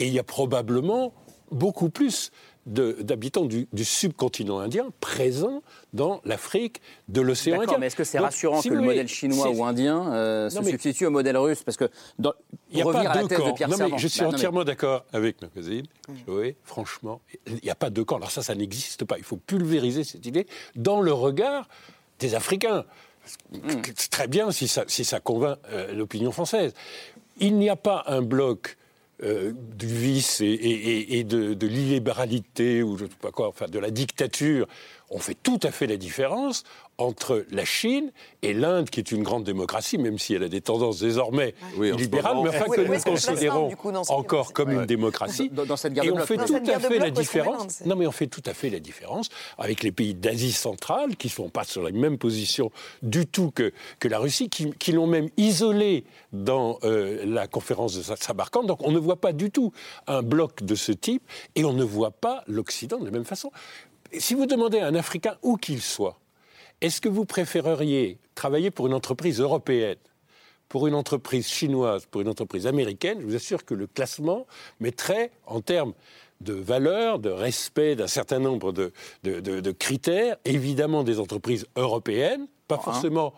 [0.00, 1.12] Et il y a probablement
[1.50, 2.30] beaucoup plus
[2.66, 5.62] de- d'habitants du, du subcontinent indien présents
[5.94, 7.78] dans l'Afrique de l'océan Indien.
[7.78, 10.70] Mais est-ce que c'est rassurant si que le modèle chinois ou indien euh, se mais-
[10.70, 11.62] substitue au modèle russe?
[11.62, 12.34] Parce que, dans,
[12.70, 13.48] Il n'y a revenir pas à la deux thèse camps.
[13.48, 15.86] de Pierre Non, mais je suis Bah, mais- entièrement d'accord avec ma cousine,
[16.26, 16.56] Chloé.
[16.64, 18.16] Franchement, il n'y a pas deux camps.
[18.16, 19.16] Alors ça, ça n'existe pas.
[19.16, 21.68] Il faut pulvériser cette idée dans le regard
[22.18, 22.84] des Africains.
[23.96, 26.72] C'est très bien si ça, si ça convainc euh, l'opinion française.
[27.40, 28.76] Il n'y a pas un bloc
[29.22, 33.30] euh, du vice et, et- et- et de, de l'illibéralité ou je ne sais pas
[33.32, 34.66] quoi, enfin de la dictature.
[35.10, 36.64] On fait tout à fait la différence
[36.98, 38.10] entre la Chine
[38.42, 41.96] et l'Inde, qui est une grande démocratie, même si elle a des tendances désormais Oui,
[41.96, 43.70] libérales, mais enfin que nous considérons
[44.08, 45.48] encore comme une démocratie.
[45.50, 47.82] Dans- dans cette guerre et de on fait Dans tout à de fait la différence.
[47.86, 49.28] Non, mais on fait tout à fait la différence
[49.58, 52.70] avec les pays d'Asie centrale, qui ne sont pas sur la même position
[53.02, 57.94] du tout que, que la Russie, qui, qui l'ont même isolé dans euh, la conférence
[57.96, 58.64] de Samarkand.
[58.64, 59.72] Donc on ne voit pas du tout
[60.08, 61.22] un bloc de ce type,
[61.54, 63.50] et on ne voit pas l'Occident de la même façon.
[64.16, 66.18] Si vous demandez à un Africain, où qu'il soit,
[66.80, 69.96] est-ce que vous préféreriez travailler pour une entreprise européenne
[70.68, 74.46] pour une entreprise chinoise, pour une entreprise américaine, je vous assure que le classement
[74.80, 75.94] mettrait en termes
[76.42, 78.92] de valeur, de respect d'un certain nombre de,
[79.24, 83.32] de- de- de critères, évidemment des entreprises européennes, pas forcément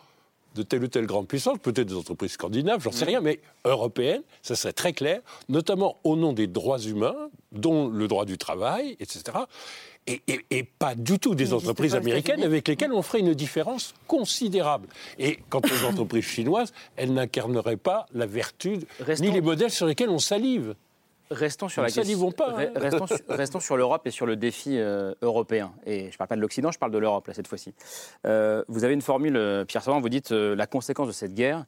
[0.56, 4.24] de telle ou telle grande puissance, peut-être des entreprises scandinaves, j'en sais rien, mais européennes,
[4.42, 8.96] ça serait très clair, notamment au nom des droits humains, dont le droit du travail,
[8.98, 9.22] etc.
[10.06, 13.94] Et, et- et pas du tout des entreprises américaines avec lesquelles on ferait une différence
[14.08, 14.88] considérable.
[15.18, 19.86] Et quant aux entreprises chinoises, elles n'incarneraient pas la vertu, Restons- ni les modèles sur
[19.86, 20.74] lesquels on salive.
[21.30, 22.64] Restons sur la salivons pas, hein.
[22.64, 25.72] Re- Restons, sur, restons sur l'Europe et sur le défi euh, européen.
[25.86, 27.72] Et je ne parle pas de l'Occident, je parle de l'Europe, là, cette fois-ci.
[28.26, 31.34] Euh, vous avez une formule, euh, Pierre Savant, vous dites euh, la conséquence de cette
[31.34, 31.66] guerre.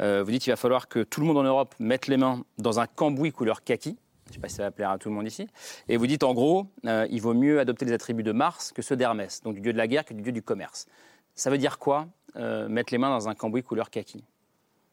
[0.00, 2.80] vous dites qu'il va falloir que tout le monde en Europe mette les mains dans
[2.80, 3.96] un cambouis couleur kaki.
[4.26, 5.48] Je ne sais pas si ça va plaire à tout le monde ici.
[5.88, 8.82] Et vous dites, en gros, euh, il vaut mieux adopter les attributs de Mars que
[8.82, 10.86] ceux d'Hermès, donc du dieu de la guerre que du dieu du commerce.
[11.34, 12.06] Ça veut dire quoi,
[12.36, 14.24] euh, mettre les mains dans un cambouis couleur kaki?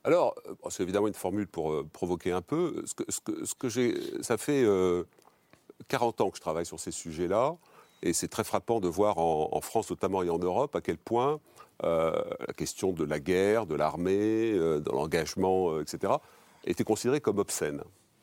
[0.04, 2.84] Alors, euh, c'est évidemment une formule pour provoquer un peu.
[2.86, 5.04] Ce que, j'ai, ça fait euh,
[5.88, 7.56] 40 ans que je travaille sur ces sujets-là,
[8.04, 11.40] et c'est très frappant de voir en, France notamment et en Europe à quel point
[11.84, 16.14] la question de la guerre, de l'armée, de l'engagement, etc.,
[16.66, 17.82] était considérée comme obscène.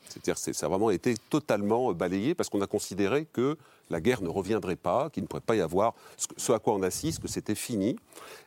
[0.08, 3.56] C'est-à-dire que ça a vraiment été totalement balayé parce qu'on a considéré que
[3.90, 5.94] la guerre ne reviendrait pas, qu'il ne pourrait pas y avoir
[6.36, 7.96] ce, à quoi on assiste, que c'était fini.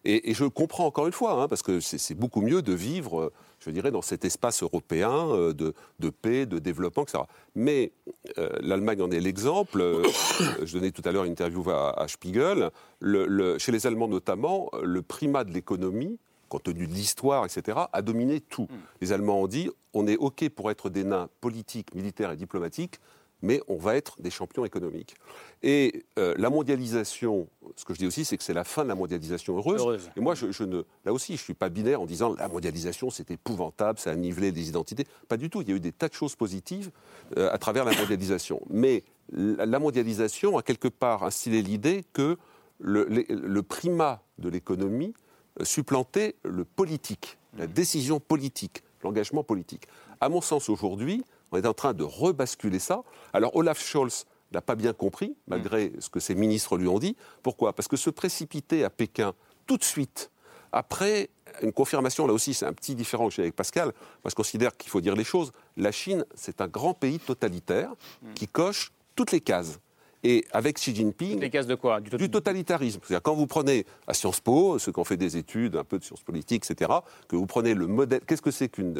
[0.05, 3.19] Et, et je comprends encore une fois, hein, parce que c'est beaucoup mieux de vivre,
[3.21, 7.23] euh, je dirais, dans cet espace européen euh, de, de paix, de développement, etc.
[7.55, 7.91] Mais
[8.37, 9.81] euh, l'Allemagne en est l'exemple.
[9.81, 10.03] Euh,
[10.63, 12.69] je donnais tout à l'heure une interview à, à Spiegel.
[12.99, 17.79] Le- le- chez les Allemands notamment, le primat de l'économie compte tenu de l'histoire, etc.,
[17.93, 18.67] a dominé tout.
[18.99, 22.99] Les Allemands ont dit on est OK pour être des nains politiques, militaires et diplomatiques,
[23.43, 25.15] mais on va être des champions économiques.
[25.63, 28.87] Et euh, la mondialisation, ce que je dis aussi, c'est que c'est la fin de
[28.89, 29.81] la mondialisation heureuse.
[29.81, 30.11] Heureuse.
[30.15, 32.47] Et moi, je, je ne, là aussi, je ne suis pas binaire en disant la
[32.47, 35.05] mondialisation, c'est épouvantable, ça a nivelé des identités.
[35.27, 35.61] Pas du tout.
[35.63, 36.91] Il y a eu des tas de choses positives
[37.37, 38.61] euh, à travers la mondialisation.
[38.69, 42.37] Mais la, mondialisation a quelque part instillé l'idée que
[42.79, 45.13] le, les- le primat de l'économie
[45.59, 49.87] euh, supplantait le politique, la décision politique, l'engagement politique.
[50.19, 53.03] À mon sens, aujourd'hui, on est en train de rebasculer ça.
[53.33, 57.15] Alors, Olaf Scholz n'a pas bien compris, malgré ce que ses ministres lui ont dit.
[57.43, 57.73] Pourquoi?
[57.73, 59.33] Parce que se précipiter à Pékin
[59.65, 60.31] tout de suite,
[60.71, 61.29] après
[61.61, 63.87] une confirmation, là aussi, c'est un petit différent que j'ai avec Pascal.
[63.87, 65.51] Moi, je considère qu'il faut dire les choses.
[65.77, 67.93] La Chine, c'est un grand pays totalitaire
[68.35, 69.79] qui coche toutes les cases.
[70.23, 71.39] Et avec Xi Jinping.
[71.39, 71.99] Les cases de quoi?
[71.99, 72.99] Du, totalitarisme.
[73.03, 75.97] C'est-à-dire, quand vous prenez à Sciences Po, ceux qui ont fait des études un peu
[75.97, 76.91] de sciences politiques, etc.,
[77.27, 78.21] que vous prenez le modèle.
[78.27, 78.93] Qu'est-ce que c'est qu'un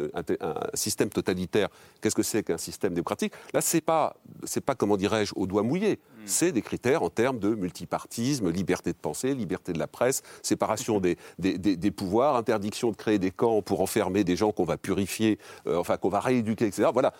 [0.74, 1.68] système totalitaire?
[2.00, 3.32] Qu'est-ce que c'est qu'un système démocratique?
[3.54, 5.98] Là, c'est pas, c'est pas, comment dirais-je, au doigt mouillé.
[6.24, 11.00] C'est des critères en termes de multipartisme, liberté de penser, liberté de la presse, séparation
[11.00, 14.64] des, des, des- des pouvoirs, interdiction de créer des camps pour enfermer des gens qu'on
[14.64, 16.88] va purifier, euh, enfin qu'on va rééduquer, etc.
[16.92, 17.12] Voilà.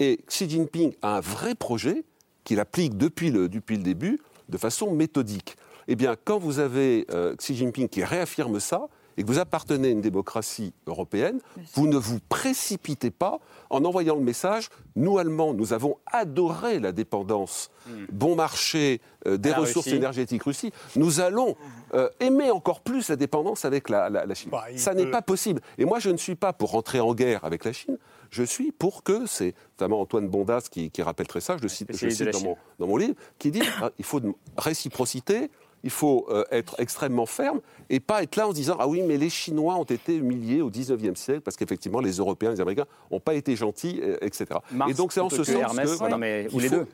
[0.00, 2.04] Et Xi Jinping a un vrai projet
[2.44, 5.56] qu'il applique depuis le, depuis le début de façon méthodique.
[5.88, 9.88] Eh bien, quand vous avez euh, Xi Jinping qui réaffirme ça, et que vous appartenez
[9.88, 11.38] à une démocratie européenne,
[11.74, 13.38] vous ne vous précipitez pas
[13.70, 17.70] en envoyant le message nous, Allemands, nous avons adoré la dépendance,
[18.10, 19.96] bon marché euh, des la ressources Russie.
[19.96, 20.72] énergétiques Russie.
[20.96, 21.54] Nous allons
[21.94, 24.50] euh, aimer encore plus la dépendance avec la, la- la Chine.
[24.72, 25.60] il ça n'est pas possible.
[25.78, 27.98] Et moi, je ne suis pas pour rentrer en guerre avec la Chine.
[28.34, 31.68] Je suis pour que, c'est notamment Antoine Bondas qui, qui rappelle très ça, je le
[31.68, 32.56] cite, je dans, mon, Chine.
[32.80, 35.50] dans mon livre, qui dit ah, il faut de réciprocité,
[35.84, 37.60] il faut euh, être extrêmement ferme
[37.90, 40.62] et pas être là en se disant ah oui mais les Chinois ont été humiliés
[40.62, 44.46] au 19e siècle parce qu'effectivement les Européens, les Américains n'ont pas été gentils, euh, etc.
[44.72, 46.68] Mars et donc c'est en ce sens que Hermès, que non, mais- il ou les
[46.70, 46.86] faut- deux.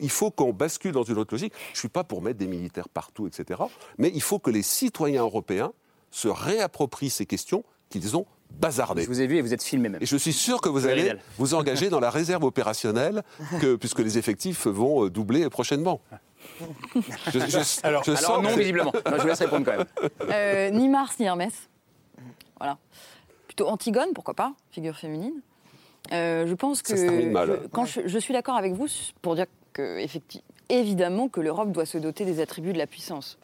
[0.00, 1.52] il faut qu'on bascule dans une autre logique.
[1.74, 3.60] Je suis pas pour mettre des militaires partout, etc.
[3.98, 5.72] Mais il faut que les citoyens européens
[6.10, 8.24] se réapproprient ces questions qu'ils ont
[8.62, 10.02] Je vous ai vu et vous êtes filmé même.
[10.02, 13.22] Et je suis sûr que vous allez vous engager dans la réserve opérationnelle,
[13.60, 16.00] que, puisque les effectifs vont euh, doubler prochainement.
[17.26, 18.92] Je, je- Alors- je Alors sens non, que- visiblement.
[18.94, 19.86] Non, je vous laisse répondre quand même.
[20.30, 21.52] Euh, ni Mars ni Hermès.
[22.58, 22.78] Voilà.
[23.48, 25.34] Plutôt Antigone, pourquoi pas, figure féminine.
[26.12, 27.58] Euh, je pense que Ça se termine mal.
[27.62, 28.86] je- quand je, je suis d'accord avec vous
[29.22, 33.38] pour dire que effecti- évidemment que l'Europe doit se doter des attributs de la puissance.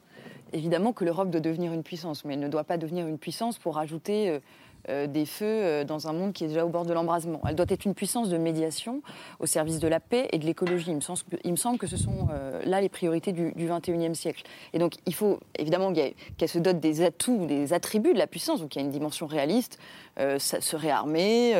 [0.52, 3.58] Évidemment que l'Europe doit devenir une puissance, mais elle ne doit pas devenir une puissance
[3.58, 4.40] pour rajouter euh,
[4.88, 7.42] euh, des feux euh, dans un monde qui est déjà au bord de l'embrasement.
[7.46, 9.02] Elle doit être une puissance de médiation
[9.38, 10.90] au service de la paix et de l'écologie.
[10.90, 14.42] Il me semble que, ce sont euh, là les priorités du, du 21e siècle.
[14.72, 18.60] Et donc il faut évidemment qu'elle se dote des atouts, des attributs de la puissance,
[18.60, 19.78] donc il y a une dimension réaliste,
[20.16, 21.54] se réarmer,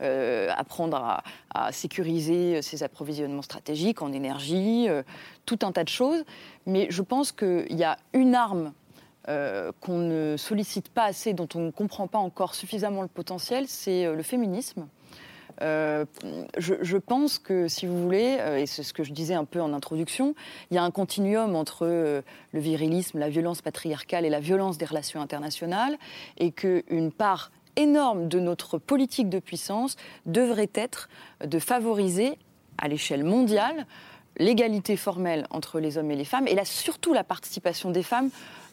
[0.00, 1.22] apprendre
[1.54, 4.88] à, sécuriser ses approvisionnements stratégiques en énergie,
[5.46, 6.24] tout un tas de choses.
[6.66, 8.72] Mais je pense qu'il y a une arme
[9.28, 13.66] euh, qu'on ne sollicite pas assez, dont on ne comprend pas encore suffisamment le potentiel,
[13.68, 14.86] c'est euh, le féminisme.
[15.62, 16.04] Euh,
[16.58, 19.72] je, pense que, si vous voulez, et c'est ce que je disais un peu en
[19.72, 20.34] introduction,
[20.70, 24.84] il y a un continuum entre le virilisme, la violence patriarcale et la violence des
[24.84, 25.96] relations internationales,
[26.38, 29.96] et qu'une part énorme de notre politique de puissance
[30.26, 31.08] devrait être
[31.44, 32.36] de favoriser,
[32.76, 33.86] à l'échelle mondiale,
[34.38, 38.30] l'égalité formelle entre les hommes et les femmes, et là surtout la participation des femmes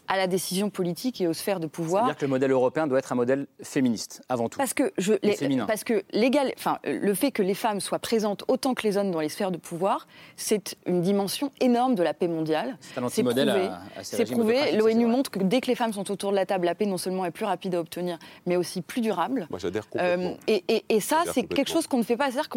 [0.08, 2.04] à la décision politique et aux sphères de pouvoir.
[2.04, 4.58] C'est-à-dire que le modèle européen doit être un modèle féministe, avant tout.
[4.58, 5.66] Parce que, je, les- féminin.
[5.66, 9.12] parce que l'égal, enfin, le fait que les femmes soient présentes autant que les hommes
[9.12, 12.78] dans les sphères de pouvoir, c'est une dimension énorme de la paix mondiale.
[12.82, 13.66] C'est un anti-modèle prouvé.
[13.68, 14.72] à- à ces C'est prouvé.
[14.78, 16.98] L'ONU montre que dès que les femmes sont autour de la table, la paix non
[16.98, 19.48] seulement est plus rapide à obtenir, mais aussi plus durable.
[19.50, 20.32] Moi, j'adhère complètement.
[20.32, 22.32] Euh, et, et- et ça, c'est quelque chose qu'on ne fait pas.
[22.32, 22.50] C'est-à-dire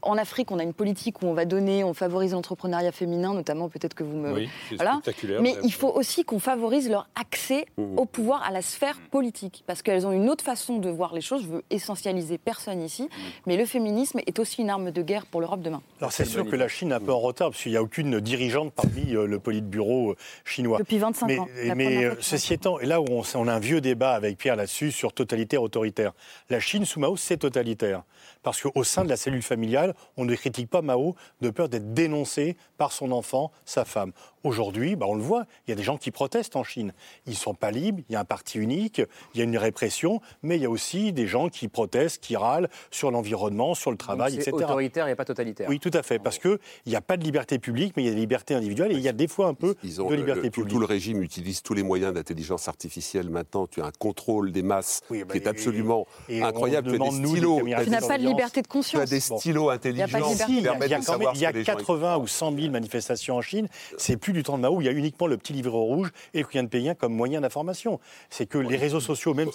[0.00, 3.68] qu'en Afrique, on a une politique où on va donner, on favorise l'entrepreneuriat féminin, notamment
[3.68, 4.32] peut-être que vous me.
[4.32, 4.92] Oui, c'est voilà.
[5.02, 5.40] spectaculaire.
[5.40, 7.98] Mais mais- il faut aussi qu'on favorise favorise leur accès Mmh.
[7.98, 9.64] au pouvoir, à la sphère politique.
[9.66, 11.42] Parce qu'elles ont une autre façon de voir les choses.
[11.42, 13.08] Je veux essentialiser personne ici.
[13.46, 15.82] Mais le féminisme est aussi une arme de guerre pour l'Europe demain.
[16.00, 17.82] Alors c'est sûr que la Chine est un peu en retard, parce qu'il n'y a
[17.82, 20.78] aucune dirigeante parmi euh, le politburo euh, chinois.
[20.78, 23.58] Depuis 25 mais, ans, Mais euh, ceci étant, et là où on, on a un
[23.58, 26.12] vieux débat avec Pierre là-dessus sur totalitaire, autoritaire,
[26.50, 28.02] la Chine sous Mao, c'est totalitaire.
[28.42, 31.92] Parce qu'au sein de la cellule familiale, on ne critique pas Mao de peur d'être
[31.92, 34.12] dénoncé par son enfant, sa femme.
[34.44, 36.92] Aujourd'hui, bah, on le voit, il y a des gens qui protestent en Chine.
[37.26, 39.02] Ils ne sont pas libres, il y a un parti unique,
[39.34, 42.36] il y a une répression, mais il y a aussi des gens qui protestent, qui
[42.36, 44.64] râlent sur l'environnement, sur le travail, Donc, c'est etc.
[44.64, 45.68] autoritaire et pas totalitaire.
[45.68, 48.08] Oui, tout à fait, parce qu'il n'y a pas de liberté publique, mais il y
[48.08, 50.14] a des libertés individuelles, et il y a des fois un peu Ils ont de
[50.14, 50.72] liberté le- publique.
[50.72, 53.30] tout le régime utilise tous les moyens d'intelligence artificielle.
[53.30, 56.88] Maintenant, tu as un contrôle des masses qui est absolument et incroyable.
[56.90, 57.60] Tu as des stylos.
[57.66, 59.10] n'as pas de liberté de Tu as conscience.
[59.10, 61.52] des stylos intelligents qui il y a, permettent il y a de il y a
[61.52, 63.68] que les gens 80 ou 100 000 manifestations en Chine.
[63.98, 66.43] C'est plus du temps de Mao il y a uniquement le petit livre rouge et
[66.52, 68.00] de Pékin comme moyen d'information.
[68.30, 69.50] C'est que les réseaux sociaux, même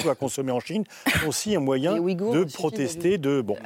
[0.00, 0.84] si à consommer en Chine,
[1.20, 1.94] sont aussi un moyen
[2.32, 3.56] de protester, de bon.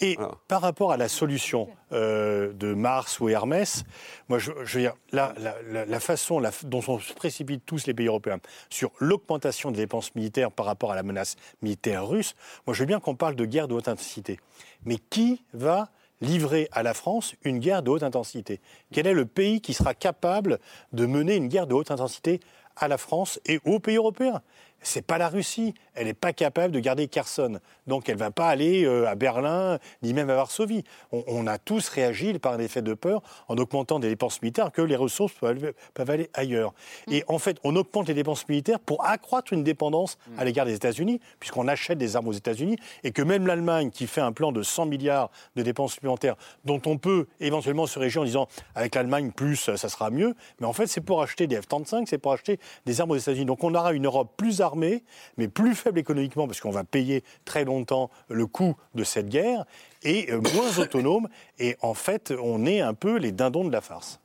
[0.00, 0.16] Et
[0.48, 3.84] par rapport à la solution euh, de Mars ou Hermès,
[4.28, 7.64] moi, je, je veux dire, la, la- la- la façon la- dont on se précipitent
[7.64, 12.06] tous les pays européens sur l'augmentation des dépenses militaires par rapport à la menace militaire
[12.06, 12.34] russe,
[12.66, 14.38] moi, je veux bien qu'on parle de guerre de haute intensité.
[14.84, 15.88] Mais qui va
[16.20, 18.60] livrer à la France une guerre de haute intensité
[18.92, 20.58] Quel est le pays qui sera capable
[20.92, 22.40] de mener une guerre de haute intensité
[22.76, 24.42] à la France et aux pays européens?
[24.80, 25.74] C'est pas la Russie.
[25.98, 27.58] Elle n'est pas capable de garder Kherson.
[27.86, 30.84] Donc elle ne va pas aller euh, à Berlin, ni même à Varsovie.
[31.12, 34.70] On, on a tous réagi par un effet de peur en augmentant des dépenses militaires
[34.70, 36.72] que les ressources peuvent aller, peuvent aller ailleurs.
[37.10, 40.74] Et en fait, on augmente les dépenses militaires pour accroître une dépendance à l'égard des
[40.74, 44.52] États-Unis, puisqu'on achète des armes aux États-Unis, et que même l'Allemagne, qui fait un plan
[44.52, 48.94] de 100 milliards de dépenses supplémentaires, dont on peut éventuellement se réjouir en disant avec
[48.94, 52.18] l'Allemagne plus, euh, ça sera mieux, mais en fait, c'est pour acheter des F-35, c'est
[52.18, 53.46] pour acheter des armes aux États-Unis.
[53.46, 55.02] Donc on aura une Europe plus armée,
[55.36, 59.64] mais plus faible économiquement, parce qu'on va payer très longtemps le coût de cette guerre,
[60.02, 61.28] et euh, moins autonome.
[61.58, 64.20] Et en fait, on est un peu les dindons de la farce.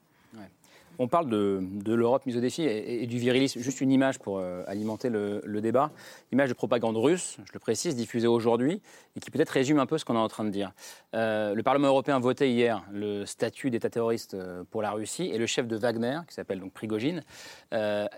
[0.99, 3.59] On parle de, l'Europe mise au défi et, du virilisme.
[3.59, 5.91] Juste une image pour euh, alimenter le, débat.
[6.31, 8.81] Image de propagande russe, je le précise, diffusée aujourd'hui
[9.15, 10.71] et qui peut-être résume un peu ce qu'on est en train de dire.
[11.15, 15.37] Euh, le Parlement européen votait hier le statut d'État terroriste euh, pour la Russie et
[15.37, 17.23] le chef de Wagner, qui s'appelle donc Prigogine,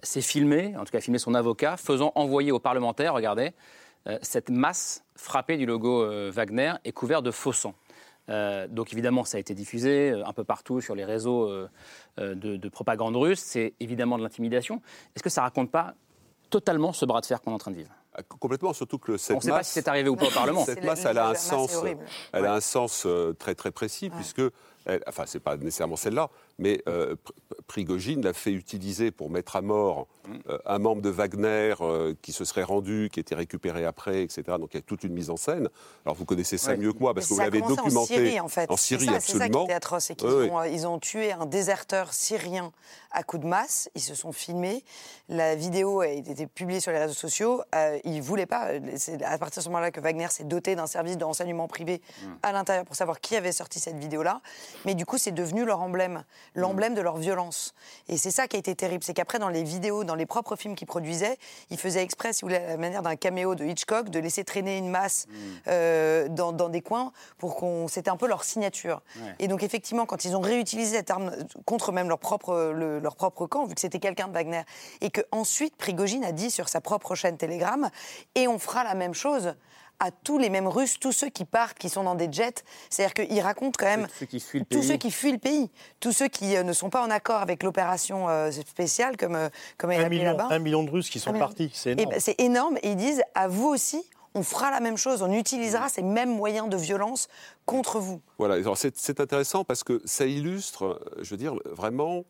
[0.04, 3.52] s'est filmé, en tout cas filmé son avocat, faisant envoyer aux parlementaires, regardez,
[4.22, 7.74] cette masse frappée du logo Wagner et couverte de faux sang.
[8.30, 11.68] Euh, donc évidemment, ça a été diffusé euh, un peu partout sur les réseaux euh,
[12.18, 13.40] de, de propagande russe.
[13.40, 14.82] C'est évidemment de l'intimidation.
[15.16, 15.94] Est-ce que ça raconte pas
[16.50, 17.92] totalement ce bras de fer qu'on est en train de vivre?
[18.14, 20.32] Ah, Complètement, surtout que cette On ne sait pas si c'est arrivé ou pas au
[20.32, 20.66] Parlement.
[20.66, 21.84] Cette masse, elle a un sens,
[22.32, 23.08] elle a un sens
[23.38, 24.42] très très précis puisque,
[24.86, 26.30] elle- enfin c'est pas nécessairement celle-là,
[26.60, 30.08] mais euh, Pr- Prigogine l'a fait utiliser pour mettre à mort
[30.50, 34.44] euh, un membre de Wagner euh, qui se serait rendu, qui était récupéré après, etc.
[34.60, 35.70] Donc il y a toute une mise en scène.
[36.06, 36.78] Alors vous connaissez ça Ouais.
[36.78, 38.72] mieux que moi parce Mais que vous a l'avez documenté En Syrie, en fait.
[38.72, 39.64] En Syrie, ça, C'est ça qui absolument.
[39.66, 40.04] était atroce.
[40.06, 42.72] C'est qu'ils ont, ils ont tué un déserteur syrien
[43.12, 43.90] à coups de masse.
[43.96, 44.84] Ils se sont filmés.
[45.30, 47.62] La vidéo a été publiée sur les réseaux sociaux.
[47.76, 48.70] Euh, ils ne voulaient pas.
[48.98, 52.02] C'est à partir de ce moment-là que Wagner s'est doté d'un service de renseignement privé
[52.24, 52.28] Mm.
[52.44, 54.42] à l'intérieur pour savoir qui avait sorti cette vidéo-là.
[54.84, 56.24] Mais du coup, c'est devenu leur emblème,
[56.56, 56.96] l'emblème Mm.
[56.96, 57.74] de leur violence.
[58.10, 59.04] Et c'est ça qui a été terrible.
[59.04, 61.38] C'est qu'après, dans les vidéos, dans les propres films qu'ils produisaient,
[61.70, 64.44] ils faisaient exprès, si vous voulez, à la manière d'un caméo de Hitchcock, de laisser
[64.44, 65.28] traîner une masse
[65.68, 67.88] euh, dans, dans des coins pour qu'on.
[67.88, 69.02] C'était un peu leur signature.
[69.18, 69.36] Ouais.
[69.40, 71.32] Et donc, effectivement, quand ils ont réutilisé cette arme
[71.66, 74.62] contre même leur propre, le- leur propre camp, vu que c'était quelqu'un de Wagner,
[75.02, 77.90] et que ensuite Prigogine a dit sur sa propre chaîne Telegram,
[78.36, 79.56] et on fera la même chose
[80.00, 82.64] à tous les mêmes Russes, tous ceux qui partent, qui sont dans des jets.
[82.90, 84.88] C'est-à-dire qu'il raconte quand même Ceux qui fuient le tous pays.
[84.88, 85.70] ceux qui fuient le pays,
[86.00, 89.50] tous ceux qui euh, ne sont pas en accord avec l'opération euh, spéciale, comme, euh,
[89.78, 90.48] comme elle Un million, là-bas.
[90.52, 92.10] un million de Russes qui sont partis, c'est énorme.
[92.12, 92.78] ben, c'est énorme.
[92.84, 96.36] Et ils disent à vous aussi, on fera la même chose, on utilisera ces mêmes
[96.36, 97.30] moyens de violence
[97.66, 98.22] contre vous.
[98.38, 102.26] Voilà, alors c'est c'est intéressant parce que ça illustre, je veux dire, vraiment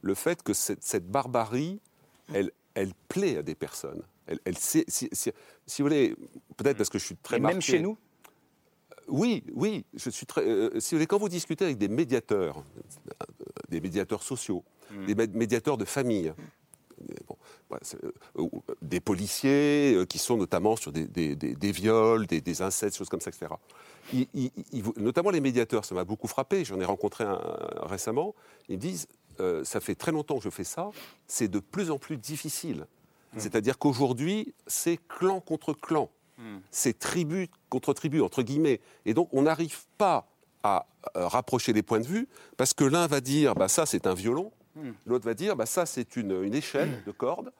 [0.00, 1.78] le fait que cette, cette barbarie,
[2.32, 4.02] elle, elle plaît à des personnes.
[4.30, 5.32] Elle, elle sait- si, si-
[5.66, 6.14] si vous voulez,
[6.56, 7.98] peut-être parce que je suis très Et même chez nous
[9.08, 10.42] Oui, oui, je suis très.
[10.46, 12.62] euh, si vous voulez, quand vous discutez avec des médiateurs,
[13.08, 13.12] euh,
[13.68, 14.64] des médiateurs sociaux,
[15.06, 17.36] des mé- médiateurs de famille, euh, bon,
[18.38, 18.48] euh,
[18.82, 22.96] des policiers euh, qui sont notamment sur des, des- des- des viols, des, des incestes,
[22.96, 23.52] choses comme ça, etc.
[24.12, 26.64] Ils- ils- ils vous- notamment les médiateurs, ça m'a beaucoup frappé.
[26.64, 27.40] J'en ai rencontré un,
[27.82, 28.34] un récemment.
[28.68, 29.08] Ils me disent
[29.40, 30.90] euh, ça fait très longtemps que je fais ça.
[31.26, 32.86] C'est de plus en plus difficile.
[33.36, 36.10] C'est-à-dire qu'aujourd'hui, c'est clan contre clan.
[36.70, 38.80] C'est tribu contre tribu, entre guillemets.
[39.04, 40.26] Et donc, on n'arrive pas
[40.62, 44.06] à euh, rapprocher les points de vue parce que l'un va dire bah, ça, c'est
[44.06, 44.52] un violon.
[45.04, 47.52] L'autre va dire, bah, ça c'est une, une échelle de cordes.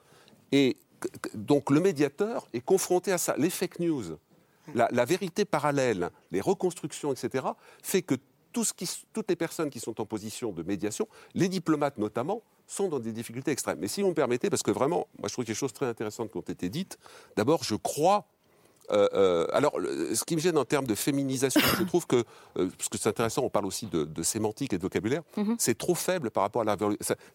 [0.53, 0.77] Et
[1.35, 3.35] donc le médiateur est confronté à ça.
[3.37, 4.17] Les fake news,
[4.75, 7.47] la, la vérité parallèle, les reconstructions, etc.,
[7.83, 8.15] fait que
[8.53, 12.43] tout ce qui, toutes les personnes qui sont en position de médiation, les diplomates notamment,
[12.73, 13.79] sont dans des difficultés extrêmes.
[13.81, 15.59] Mais si vous me permettez, parce que vraiment, moi je trouve qu'il y a des
[15.59, 16.99] choses très intéressantes qui ont été dites.
[17.37, 18.27] D'abord, je crois
[18.93, 22.25] euh, euh, alors, le- ce qui me gêne en termes de féminisation, je trouve que,
[22.57, 25.23] euh, parce que c'est intéressant, on parle aussi de, de sémantique et de vocabulaire,
[25.59, 26.77] c'est trop faible par rapport à la.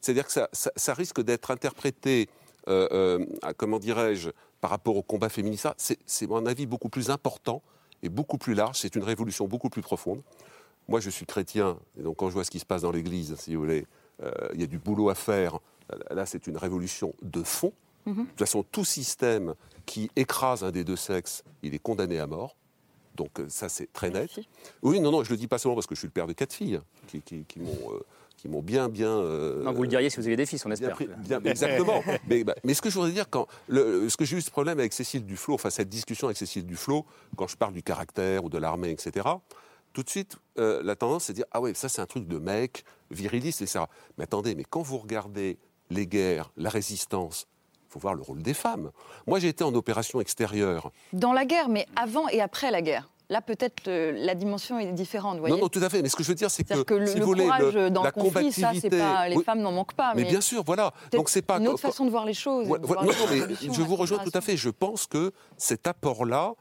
[0.02, 2.28] C'est-à-dire que ça, ça- ça risque d'être interprété,
[2.68, 5.68] à- comment dirais-je, par rapport au combat féministe.
[5.78, 7.62] C'est, à mon avis, beaucoup plus important
[8.04, 8.80] et beaucoup plus large.
[8.80, 10.22] C'est une révolution beaucoup plus profonde.
[10.90, 13.36] Moi, je suis chrétien, et donc quand je vois ce qui se passe dans l'Église,
[13.40, 13.86] si vous voulez,
[14.54, 15.60] il y a du boulot à faire.
[16.12, 17.74] Là, c'est une révolution de fond.
[18.08, 19.56] De toute façon, tout système
[19.86, 22.56] qui écrase un des deux sexes, il est condamné à mort.
[23.16, 24.30] Donc euh, ça, c'est très net.
[24.84, 26.34] Oui, non, non, je le dis pas seulement parce que je suis le père de
[26.34, 28.00] quatre filles hein, qui, qui- qui m'ont, euh,
[28.38, 29.10] qui m'ont bien, bien.
[29.10, 30.98] euh, Non, vous le diriez si vous avez des fils, on espère.
[30.98, 32.04] bien- exactement.
[32.28, 34.52] mais, bah, mais ce que je voudrais dire, quand le, ce que j'ai eu ce
[34.52, 37.06] problème avec Cécile Duflot, enfin cette discussion avec Cécile Duflot,
[37.38, 39.26] quand je parle du caractère ou de l'armée, etc.
[39.96, 42.28] Tout de suite, euh, la tendance, c'est de dire ah ouais, ça c'est un truc
[42.28, 43.86] de mec, viriliste, etc.
[44.18, 45.58] Mais attendez, mais quand vous regardez
[45.90, 47.48] les guerres, la résistance,
[47.88, 48.92] il faut voir le rôle des femmes.
[49.26, 50.92] Moi, j'ai été en opération extérieure.
[51.14, 53.10] Dans la guerre, mais avant et après la guerre.
[53.30, 55.40] Là, peut-être la dimension est différente.
[55.40, 56.02] Voyez Non, non, tout à fait.
[56.02, 58.04] Mais ce que je veux dire, c'est que, que le, si vous voulez, le- dans
[58.04, 59.30] la le conflit, ça, pas.
[59.30, 60.14] Les Oui, femmes n'en manquent pas.
[60.14, 60.94] Mais, bien sûr, voilà.
[61.14, 62.68] Donc c'est pas une autre façon de voir les choses.
[62.68, 64.58] Voilà, voir non, non, mais je vous rejoins tout à fait.
[64.58, 66.54] Je pense que cet apport-là,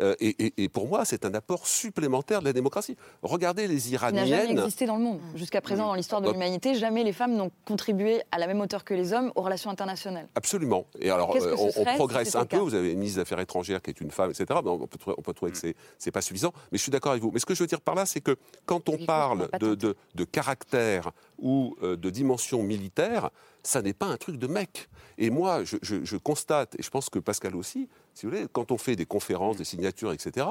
[0.00, 2.96] euh, et, et- et pour moi, c'est un apport supplémentaire de la démocratie.
[3.22, 4.58] Regardez les qui n'a jamais Iraniennes.
[4.60, 5.20] existé dans le monde.
[5.34, 8.60] Jusqu'à présent, dans l'histoire de Bah- l'humanité, jamais les femmes n'ont contribué à la même
[8.60, 10.28] hauteur que les hommes aux relations internationales.
[10.34, 10.86] Absolument.
[11.00, 12.56] Et alors, euh, on, on serait si progresse un peu.
[12.58, 14.46] Vous avez une ministre des Affaires étrangères qui est une femme, etc.
[14.64, 16.52] Mais on peut, trouver- on peut trouver que c'est c'est pas suffisant.
[16.70, 17.30] Mais je suis d'accord avec vous.
[17.32, 18.36] Mais ce que je veux dire par là, c'est que
[18.66, 23.30] quand on parle de, de- de caractère ou euh, de dimension militaire,
[23.62, 24.88] ça n'est pas un truc de mec.
[25.18, 28.46] Et moi, je, je- je constate, et je pense que Pascal aussi, si vous voulez,
[28.52, 30.46] quand on fait des conférences, des signatures, etc.,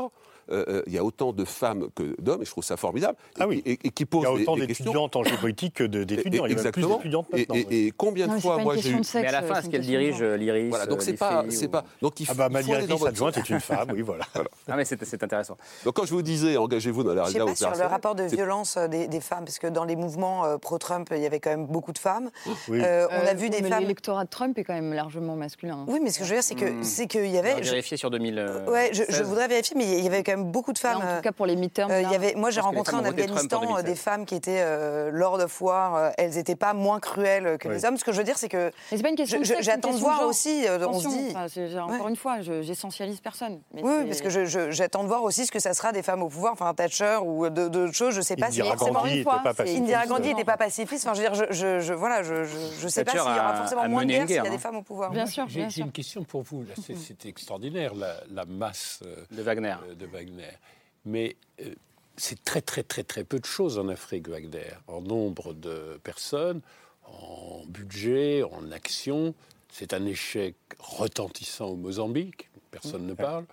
[0.51, 3.17] euh, euh, il y a autant de femmes que d'hommes, et je trouve ça formidable,
[3.51, 6.03] et, et- et qui Il posent y a des- autant d'étudiantes en géopolitique que de-
[6.03, 6.45] d'étudiants.
[6.45, 6.97] Il y a même plus Exactement.
[6.97, 7.55] d'étudiantes Et, maintenant.
[7.55, 7.75] et- oui.
[7.87, 9.01] et combien de fois, moi, j'ai eu...
[9.15, 11.67] Mais à la fin, est-ce qu'elle dirige euh, l'Iris Voilà, donc euh, c'est pas, c'est
[11.67, 11.83] pas.
[12.01, 14.25] Donc il Ah faut, bah, il Iris, votre adjointe, est une femme, oui, voilà.
[14.67, 15.57] Ah, mais c'est intéressant.
[15.85, 17.91] Donc quand je vous disais, engagez-vous dans la Je sais réserve pas sur le opérationnelle,
[17.91, 21.25] rapport de violence euh, des, femmes, parce que dans les mouvements euh, pro-Trump, il y
[21.25, 22.29] avait quand même beaucoup de femmes.
[22.67, 22.79] Oui.
[22.83, 23.81] Euh, on a Euh, vu oui, des mais femmes.
[23.81, 25.85] L'électorat de Trump est quand même largement masculin.
[25.87, 26.83] Oui, mais ce que je veux dire, c'est que Hmm.
[26.83, 27.53] c'est qu'il y On avait.
[27.55, 28.37] va je- vérifier sur 2000.
[28.39, 29.21] euh, Ouais, je, je 16.
[29.27, 30.97] voudrais vérifier, mais il y avait quand même beaucoup de femmes.
[30.97, 31.91] en tout cas, pour les midterms.
[31.91, 33.83] Euh, y avait, moi, j'ai rencontré en Afghanistan euh, 2016.
[33.85, 35.95] des femmes qui étaient euh, Lord of War.
[35.95, 37.75] euh, elles n'étaient pas moins cruelles que Oui.
[37.75, 37.97] les hommes.
[37.97, 39.53] Ce que je veux dire, c'est que Mais c'est pas une question je- de je-
[39.53, 40.29] sexe, c'est une j'attends de voir genre.
[40.29, 40.65] aussi.
[40.67, 41.27] euh, on se Attention, dit.
[41.31, 43.59] enfin, c'est- encore une fois, je- j'essentialise personne.
[43.73, 45.91] mais Oui, c'est- parce que je- je- j'attends de voir aussi ce que ça sera
[45.91, 48.13] des femmes au pouvoir, enfin Thatcher ou de- d'autres choses.
[48.13, 48.99] Je sais pas si Indira forcément.
[49.01, 51.05] Gandhi n'était pas pacifiste.
[51.07, 53.87] Enfin, je veux dire, je, voilà, je, je, je sais pas s'il y aura forcément
[53.89, 54.57] moins de guerre s'il y a des hein.
[54.57, 55.11] femmes au pouvoir.
[55.11, 56.63] Bien sûr, J'ai une question pour vous.
[56.85, 59.75] C'est- extraordinaire, la, masse euh, De Wagner.
[60.21, 60.57] Wagner.
[61.05, 61.73] Mais euh,
[62.17, 64.73] c'est très, très, très, très peu de choses en Afrique, Wagner.
[64.87, 66.61] En nombre de personnes,
[67.05, 69.33] en budget, en action.
[69.69, 72.49] C'est un échec retentissant au Mozambique.
[72.71, 73.45] Personne ne parle.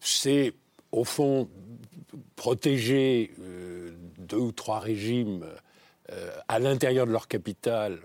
[0.00, 0.52] C'est,
[0.92, 1.48] au fond,
[2.36, 5.46] protéger euh, deux ou trois régimes
[6.12, 7.98] euh, à l'intérieur de leur capitale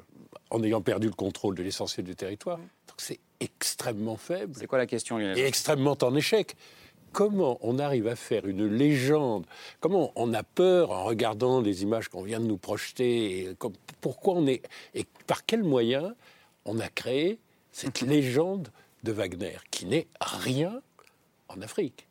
[0.50, 2.58] en ayant perdu le contrôle de l'essentiel du territoire.
[2.58, 6.56] Donc c'est extrêmement faible C'est quoi la question, Lionel et extrêmement en échec.
[7.14, 9.46] Comment on arrive à faire une légende?
[9.82, 13.74] Comment on a peur en regardant les images qu'on vient de nous projeter et comme-
[14.00, 14.62] Pourquoi on est
[14.94, 16.14] et par quels moyens
[16.66, 17.40] on a créé
[17.72, 18.70] cette légende
[19.04, 20.82] de Wagner qui n'est rien
[21.50, 22.08] en Afrique?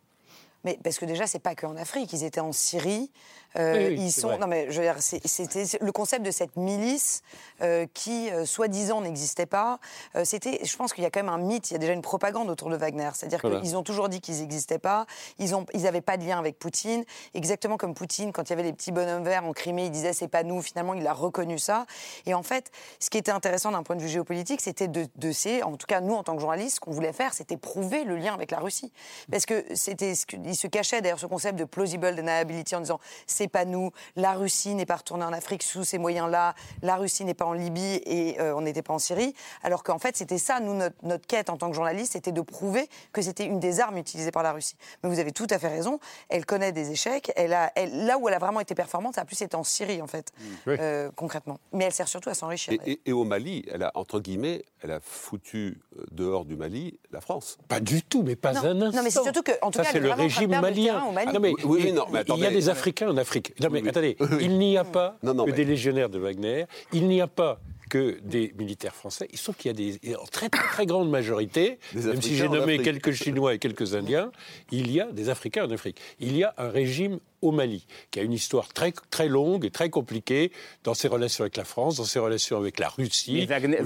[0.64, 2.12] Mais parce que déjà, c'est pas qu'en Afrique.
[2.12, 3.10] Ils étaient en Syrie.
[3.56, 4.28] Euh, Oui, oui, ils sont.
[4.28, 4.38] vrai.
[4.38, 7.22] Non, mais je veux dire, c'est- c'était le concept de cette milice
[7.62, 9.78] euh, qui, euh, soi-disant, n'existait pas.
[10.16, 10.60] Euh, c'était.
[10.64, 11.70] Je pense qu'il y a quand même un mythe.
[11.70, 13.10] Il y a déjà une propagande autour de Wagner.
[13.14, 13.60] C'est-à-dire Voilà.
[13.60, 15.06] qu'ils ont toujours dit qu'ils n'existaient pas.
[15.38, 15.66] Ils ont.
[15.74, 17.04] Ils n'avaient pas de lien avec Poutine.
[17.34, 20.12] Exactement comme Poutine, quand il y avait les petits bonhommes verts en Crimée, il disait
[20.12, 20.62] c'est pas nous.
[20.62, 21.86] Finalement, il a reconnu ça.
[22.26, 22.70] Et en fait,
[23.00, 25.62] ce qui était intéressant d'un point de vue géopolitique, c'était de, de ces.
[25.62, 28.16] En tout cas, nous, en tant que journalistes, ce qu'on voulait faire, c'était prouver le
[28.16, 28.92] lien avec la Russie.
[29.30, 30.12] Parce que c'était.
[30.44, 33.00] Il se cachait d'ailleurs ce concept de plausible deniability en disant
[33.40, 37.24] c'est pas nous, la Russie n'est pas retournée en Afrique sous ces moyens-là, la Russie
[37.24, 39.34] n'est pas en Libye et euh, on n'était pas en Syrie.
[39.62, 42.42] Alors qu'en fait, c'était ça, nous, notre, notre quête en tant que journaliste, c'était de
[42.42, 44.76] prouver que c'était une des armes utilisées par la Russie.
[45.02, 47.32] Mais vous avez tout à fait raison, elle connaît des échecs.
[47.34, 49.64] Elle a, elle- là où elle a vraiment été performante, ça a plus été en
[49.64, 50.32] Syrie, en fait,
[50.66, 50.74] Oui.
[50.78, 51.58] euh, concrètement.
[51.72, 52.74] Mais elle sert surtout à s'enrichir.
[52.84, 56.56] Et, et- et au Mali, elle a, entre guillemets, elle a foutu euh, dehors du
[56.56, 57.56] Mali la France.
[57.68, 59.02] Pas du tout, mais pas Non, un non, instant.
[59.02, 60.84] mais c'est surtout que, en tout Ça, cas, c'est le régime malien.
[60.94, 61.26] terrain au Mali.
[61.30, 63.29] Ah non, mais Oui, non, mais il y a des Africains en Afrique.
[63.60, 66.08] Non, mais Oui, attendez, Oui, il n'y a pas Non, non, que mais- des légionnaires
[66.10, 69.26] de Wagner, il n'y a pas que des militaires français.
[69.32, 72.48] Il sauf qu'il y a des, en très, très, très grande majorité, même si j'ai
[72.48, 74.30] nommé quelques Chinois et quelques Indiens,
[74.70, 75.98] il y a des Africains en Afrique.
[76.20, 79.70] Il y a un régime au Mali, qui a une histoire très, très longue et
[79.70, 80.52] très compliquée
[80.84, 83.32] dans ses relations avec la France, dans ses relations avec la Russie.
[83.34, 83.76] Mais Wagner-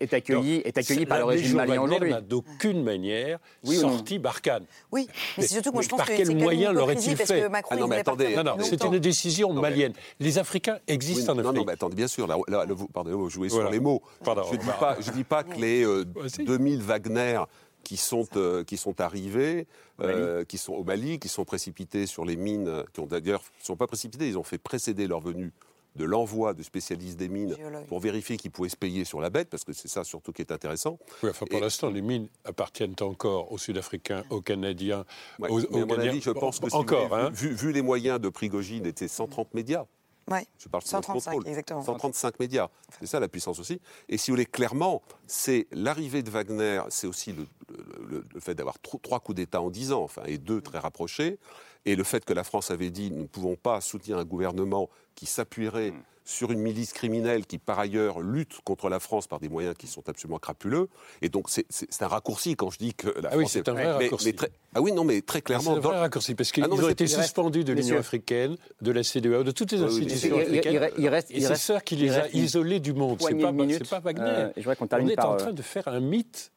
[0.00, 2.10] est- accueilli- Donc, est accueilli par le régime malien Wagner aujourd'hui.
[2.10, 4.64] n'a d'aucune manière Oui ou non sorti Barkhane.
[4.92, 7.42] Oui, mais c'est surtout que moi, je pense par que quel moyen une l'aurait-il fait
[7.42, 9.92] que Macron, il voulait partir Non, non, depuis c'est une décision malienne.
[10.18, 11.58] Les Africains existent Oui, en non, Afrique.
[11.60, 13.66] non, mais attendez, bien sûr, là, là, là, vous, pardonnez, vous jouez Voilà.
[13.66, 14.02] sur les mots.
[14.24, 16.44] Pardon, je ne dis pas, je dis pas que les euh, Vas-y.
[16.44, 17.40] 2000 Wagner
[17.84, 19.66] qui sont, euh, qui sont arrivés,
[20.00, 23.42] euh, qui sont au Mali, qui sont précipités sur les mines, euh, qui ont d'ailleurs,
[23.60, 25.52] ne sont pas précipités, ils ont fait précéder leur venue
[25.96, 27.56] de l'envoi de spécialistes des mines
[27.88, 30.40] pour vérifier qu'ils pouvaient se payer sur la bête, parce que c'est ça surtout qui
[30.40, 30.98] est intéressant.
[31.24, 35.04] Oui, enfin, pour Et- l'instant, les mines appartiennent encore aux Sud-Africains, aux Canadiens,
[35.40, 36.10] Ouais, aux, aux Ghanéens.
[36.10, 37.30] avis, je pense que encore, hein.
[37.32, 39.84] vu, vu les moyens de Prigogine, étaient 130 médias.
[40.30, 40.46] Ouais.
[40.58, 41.48] Je parle sous notre 135, contrôle.
[41.48, 41.82] exactement.
[41.82, 42.68] 135 médias.
[43.00, 43.80] C'est ça la puissance aussi.
[44.08, 48.40] Et si vous voulez, clairement, c'est l'arrivée de Wagner, c'est aussi le, le- le- le
[48.40, 51.38] fait d'avoir tro- trois coups d'État en dix ans, enfin, et deux très rapprochés,
[51.86, 54.88] et le fait que la France avait dit nous ne pouvons pas soutenir un gouvernement
[55.14, 59.48] qui s'appuierait sur une milice criminelle qui, par ailleurs, lutte contre la France par des
[59.48, 60.88] moyens qui sont absolument crapuleux.
[61.22, 61.66] Et donc, c'est-
[62.02, 63.92] un raccourci quand je dis que la Ah oui, France c'est est- un vrai mais-
[64.04, 64.26] raccourci.
[64.26, 65.72] mais très- ah oui, non, mais très clairement.
[65.72, 68.92] C'est un dans- vrai raccourci, parce qu'ils Ah ont été suspendus de l'Union africaine, de
[68.92, 70.90] la CDE, de toutes les Oui, oui, institutions il- il- il- africaines.
[70.98, 73.18] il reste- et c'est reste- ça qui les a isolés du monde.
[73.20, 74.22] C'est pas, pas Wagner.
[74.22, 76.52] Euh, je On est par, en euh, train de faire un mythe.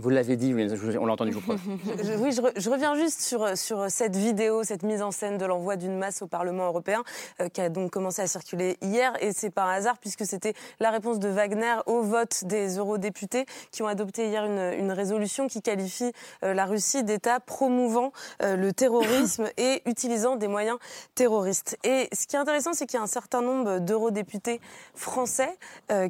[0.00, 0.66] Vous l'avez dit, oui,
[0.98, 1.52] on l'a entendu, je vous.
[2.02, 5.36] Je- oui, je, re- je reviens juste sur, sur cette vidéo, cette mise en scène
[5.36, 7.02] de l'envoi d'une masse au Parlement européen,
[7.40, 9.12] euh, qui a donc commencé à circuler hier.
[9.20, 13.82] Et c'est par hasard, puisque c'était la réponse de Wagner au vote des eurodéputés qui
[13.82, 16.12] ont adopté hier une, une résolution qui qualifie
[16.44, 20.78] euh, la Russie d'État promouvant euh, le terrorisme et utilisant des moyens
[21.14, 21.76] terroristes.
[21.84, 24.60] Et ce qui est intéressant, c'est qu'il y a un certain nombre d'eurodéputés
[24.94, 25.58] français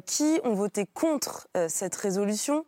[0.05, 2.65] qui ont voté contre cette résolution.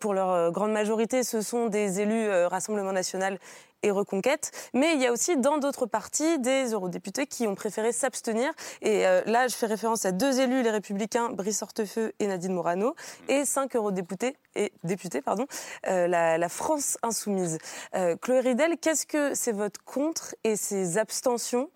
[0.00, 3.38] Pour leur grande majorité, ce sont des élus euh, Rassemblement national
[3.82, 4.50] et Reconquête.
[4.74, 8.52] Mais il y a aussi dans d'autres partis des eurodéputés qui ont préféré s'abstenir.
[8.80, 12.54] Et euh, là, je fais référence à deux élus, les Républicains, Brice Hortefeux et Nadine
[12.54, 12.94] Morano,
[13.28, 15.46] et cinq eurodéputés et députés, pardon,
[15.88, 17.58] euh, la, France insoumise.
[17.94, 21.70] Euh, Chloé Ridel, qu'est-ce que ces votes contre et ces abstentions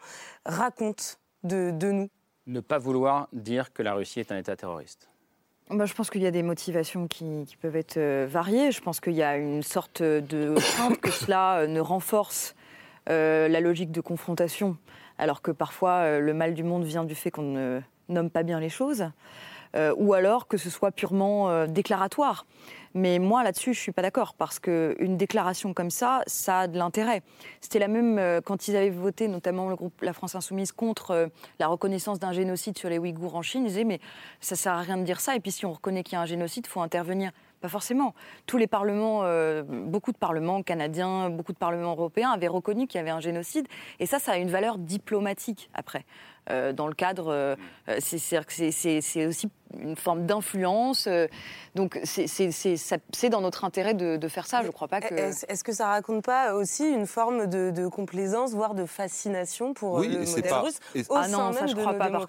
[0.45, 1.05] racontent
[1.45, 2.09] de nous?
[2.47, 5.09] Ne pas vouloir dire que la Russie est un État terroriste.
[5.69, 8.71] Bah, je pense qu'il y a des motivations qui, peuvent être euh, variées.
[8.71, 12.55] Je pense qu'il y a une sorte de crainte que cela euh, ne renforce
[13.11, 14.77] euh, la logique de confrontation,
[15.19, 18.61] alors que parfois le mal du monde vient du fait qu'on ne nomme pas bien
[18.61, 19.11] les choses,
[19.75, 22.47] euh, ou alors que ce soit purement euh, déclaratoire.
[22.95, 26.67] Mais moi, là-dessus, je ne suis pas d'accord, parce qu'une déclaration comme ça, ça a
[26.67, 27.23] de l'intérêt.
[27.61, 31.29] C'était la même euh, quand ils avaient voté, notamment le groupe La France Insoumise, contre
[31.59, 33.65] la reconnaissance d'un génocide sur les Ouïghours en Chine.
[33.65, 34.01] Ils disaient, mais
[34.41, 36.17] ça ne sert à rien de dire ça, et puis si on reconnaît qu'il y
[36.17, 37.33] a un génocide, il faut intervenir.
[37.61, 38.15] Pas forcément.
[38.47, 42.99] Tous les parlements, euh, beaucoup de parlements canadiens, beaucoup de parlements européens avaient reconnu qu'il
[42.99, 43.67] y avait un génocide,
[43.99, 46.05] et ça, ça a une valeur diplomatique après.
[46.49, 47.57] Euh, dans le cadre, euh,
[47.99, 49.49] c'est- c'est-à-dire que c'est- c'est c'est aussi
[49.81, 51.07] une forme d'influence.
[51.09, 51.27] euh,
[51.75, 54.61] donc c'est- dans notre intérêt de, de faire ça.
[54.63, 55.15] Je ne crois pas que.
[55.15, 59.95] Est-ce que ça raconte pas aussi une forme de, de complaisance, voire de fascination pour
[59.95, 60.79] Oui, le modèle pas- russe
[61.09, 62.27] au Ah sein non, ça, même je de crois nos pas, par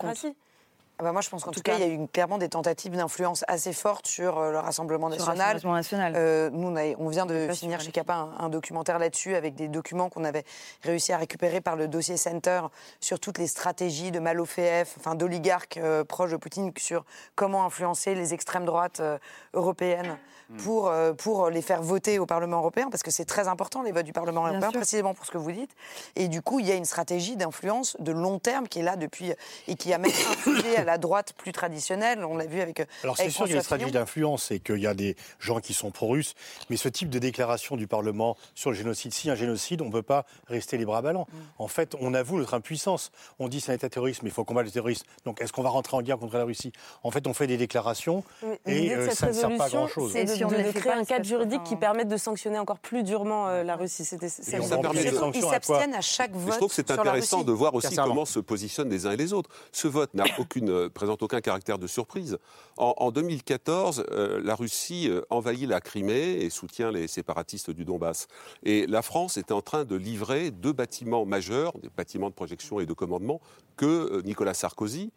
[1.00, 1.86] Ah bah moi, je pense qu'en En tout, tout cas, cas.
[1.86, 5.20] il y a eu clairement des tentatives d'influence assez fortes sur euh, le Rassemblement Sur
[5.20, 5.54] le national.
[5.54, 6.14] Rassemblement national.
[6.16, 9.54] Euh, nous, on, a- on vient de finir chez Capa un, un documentaire là-dessus avec
[9.54, 10.44] des documents qu'on avait
[10.82, 12.62] réussi à récupérer par le dossier Center
[13.00, 18.16] sur toutes les stratégies de Malofeev, enfin d'oligarques euh, proches de Poutine, sur comment influencer
[18.16, 19.20] les extrêmes droites euh,
[19.54, 20.18] européennes
[20.64, 23.92] pour, euh, pour les faire voter au Parlement européen, parce que c'est très important les
[23.92, 24.80] votes du Parlement Bien européen, sûr.
[24.80, 25.72] précisément pour ce que vous dites.
[26.16, 28.96] Et du coup, il y a une stratégie d'influence de long terme qui est là
[28.96, 29.34] depuis
[29.68, 32.26] et qui a même influé à la droite plus traditionnelle.
[32.26, 32.88] On l'a vu avec.
[33.04, 35.60] Alors c'est sûr qu'il y a une stratégie d'influence et qu'il y a des gens
[35.60, 36.34] qui sont pro-russes,
[36.70, 39.92] mais ce type de déclaration du Parlement sur le génocide, si un génocide, on ne
[39.92, 41.28] peut pas rester les bras ballants.
[41.32, 41.38] Mm.
[41.60, 43.12] En fait, on avoue notre impuissance.
[43.38, 45.06] On dit c'est un état terroriste, mais il faut combattre le terrorisme.
[45.26, 46.72] Donc est-ce qu'on va rentrer en guerre contre la Russie?
[47.04, 48.24] En fait, on fait des déclarations
[48.66, 50.14] Mais et euh, ça ne sert pas à grand-chose.
[50.14, 52.80] c'est de, si on de les créer un cadre juridique qui permette de sanctionner encore
[52.80, 54.06] plus durement euh, la Russie.
[54.06, 56.54] C'était Ils à s'abstiennent à chaque vote.
[56.54, 59.34] je trouve que c'est intéressant de voir aussi comment se positionnent les uns et les
[59.34, 59.50] autres.
[59.72, 62.38] Ce vote n'a aucune, euh, présente aucun caractère de surprise.
[62.78, 67.86] En, en 2014, euh, la Russie euh, envahit la Crimée et soutient les séparatistes du
[67.86, 68.28] Donbass.
[68.64, 72.80] Et la France était en train de livrer deux bâtiments majeurs, des bâtiments de projection
[72.80, 73.42] et de commandement,
[73.76, 75.12] que euh, Nicolas Sarkozy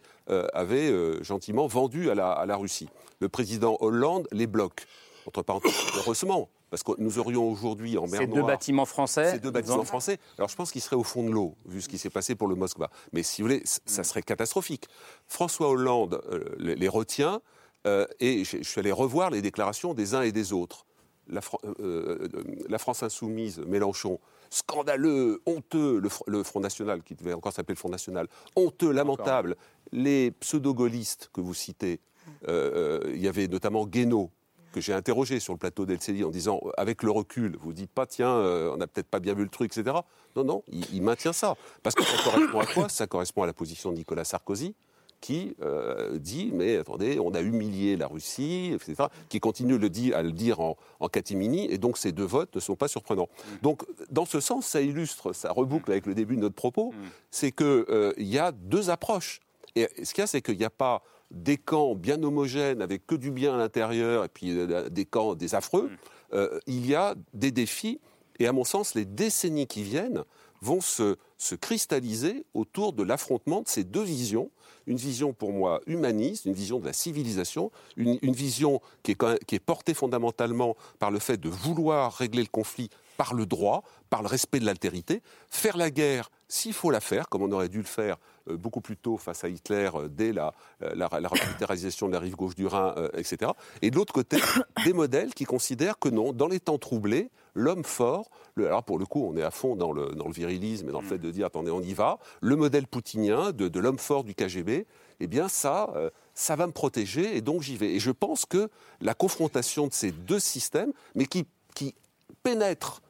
[0.53, 0.93] avait
[1.25, 2.89] gentiment vendus à la Russie.
[3.19, 4.87] Le président Hollande les bloque.
[5.31, 9.31] Entre parenthèses, heureusement, parce que nous aurions aujourd'hui en mer Ces deux bâtiments français.
[9.33, 10.19] ces deux bâtiments français.
[10.39, 12.49] Alors je pense qu'ils seraient au fond de l'eau, vu ce qui s'est passé pour
[12.49, 12.91] le Moskva.
[13.13, 14.89] Mais si vous voulez, ça serait catastrophique.
[15.29, 17.41] François Hollande euh, les, les retient
[17.87, 20.85] euh, et je, je suis allé revoir les déclarations des uns et des autres.
[21.29, 22.29] La, Fran- euh,
[22.69, 24.19] la France insoumise, Mélenchon,
[24.51, 28.27] scandaleux, honteux, le, Fr- le Front National, qui devait encore s'appeler le Front National,
[28.57, 29.57] honteux, lamentable.
[29.93, 32.01] Les pseudo-gaullistes que vous citez,
[32.49, 34.31] euh, il y avait notamment Guénaud,
[34.73, 37.91] que j'ai interrogé sur le plateau d'LCI en disant, euh, avec le recul, vous dites
[37.91, 39.97] pas, tiens, euh, on n'a peut-être pas bien vu le truc, etc.
[40.37, 41.57] Non, non, il, il maintient ça.
[41.83, 42.89] Parce que ça correspond à quoi?
[42.89, 44.75] Ça correspond à la position de Nicolas Sarkozy,
[45.21, 50.15] qui euh, dit, mais attendez, on a humilié la Russie, etc., qui continue le dit-
[50.15, 53.29] à le dire en, en catimini, et donc ces deux votes ne sont pas surprenants.
[53.61, 56.95] Donc, dans ce sens, ça illustre, ça reboucle avec le début de notre propos,
[57.31, 57.85] c'est qu'il
[58.19, 59.41] y a deux approches.
[59.77, 63.07] Et ce qu'il y a, c'est qu'il n'y a pas des camps bien homogènes avec
[63.07, 65.91] que du bien à l'intérieur et puis euh, des camps des affreux.
[66.33, 68.01] Euh, il y a des défis
[68.39, 70.25] et à mon sens, les décennies qui viennent
[70.63, 74.51] vont se, se cristalliser autour de l'affrontement de ces deux visions.
[74.87, 79.15] Une vision pour moi humaniste, une vision de la civilisation, une, une vision qui est,
[79.15, 83.35] quand même- qui est portée fondamentalement par le fait de vouloir régler le conflit par
[83.35, 87.43] le droit, par le respect de l'altérité, faire la guerre s'il faut la faire, comme
[87.43, 90.53] on aurait dû le faire euh, beaucoup plus tôt face à Hitler, euh, dès la,
[90.83, 93.51] euh, la, de la rive gauche du Rhin, euh, etc.
[93.83, 94.39] Et de l'autre côté,
[94.85, 98.99] des modèles qui considèrent que non, dans les temps troublés, l'homme fort, le- alors pour
[98.99, 101.19] le coup, on est à fond dans le, dans le virilisme et dans le fait
[101.19, 104.87] de dire, attendez, on y va, le modèle poutinien de, de l'homme fort du KGB,
[105.23, 107.93] eh bien ça, euh, ça va me protéger et donc j'y vais.
[107.95, 108.71] Et je pense que
[109.01, 111.95] la confrontation de ces deux systèmes, mais qui, qui
[112.43, 113.03] pénètrent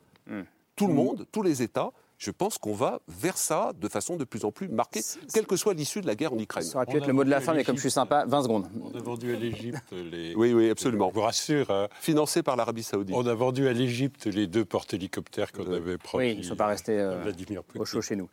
[0.77, 1.91] tout le monde, tous les États,
[2.21, 5.01] je pense qu'on va vers ça de façon de plus en plus marquée,
[5.33, 6.63] quelle que soit l'issue de la guerre en Ukraine.
[6.63, 8.43] Ça aurait pu être le mot de la fin, mais comme je suis sympa, 20
[8.43, 8.69] secondes.
[8.81, 10.35] On a vendu à l'Égypte les.
[10.35, 11.09] Oui, oui, absolument.
[11.09, 11.71] Je vous rassure.
[11.71, 11.89] hein.
[12.01, 13.17] Financé par l'Arabie Saoudite.
[13.17, 16.25] On a vendu à l'Égypte les deux porte-hélicoptères qu'on avait promis.
[16.27, 17.81] Oui, ils ne sont pas restés euh, Vladimir Poutine.
[17.81, 18.29] au chaud chez nous.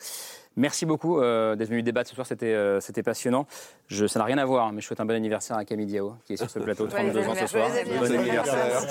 [0.57, 3.45] Merci beaucoup euh, d'être venu débattre ce soir, c'était euh, c'était passionnant.
[3.87, 6.15] Je, ça n'a rien à voir, mais je souhaite un bon anniversaire à Camille Diao,
[6.25, 7.69] qui est sur ce plateau, 32 ans ce soir.
[7.99, 8.81] Bon anniversaire.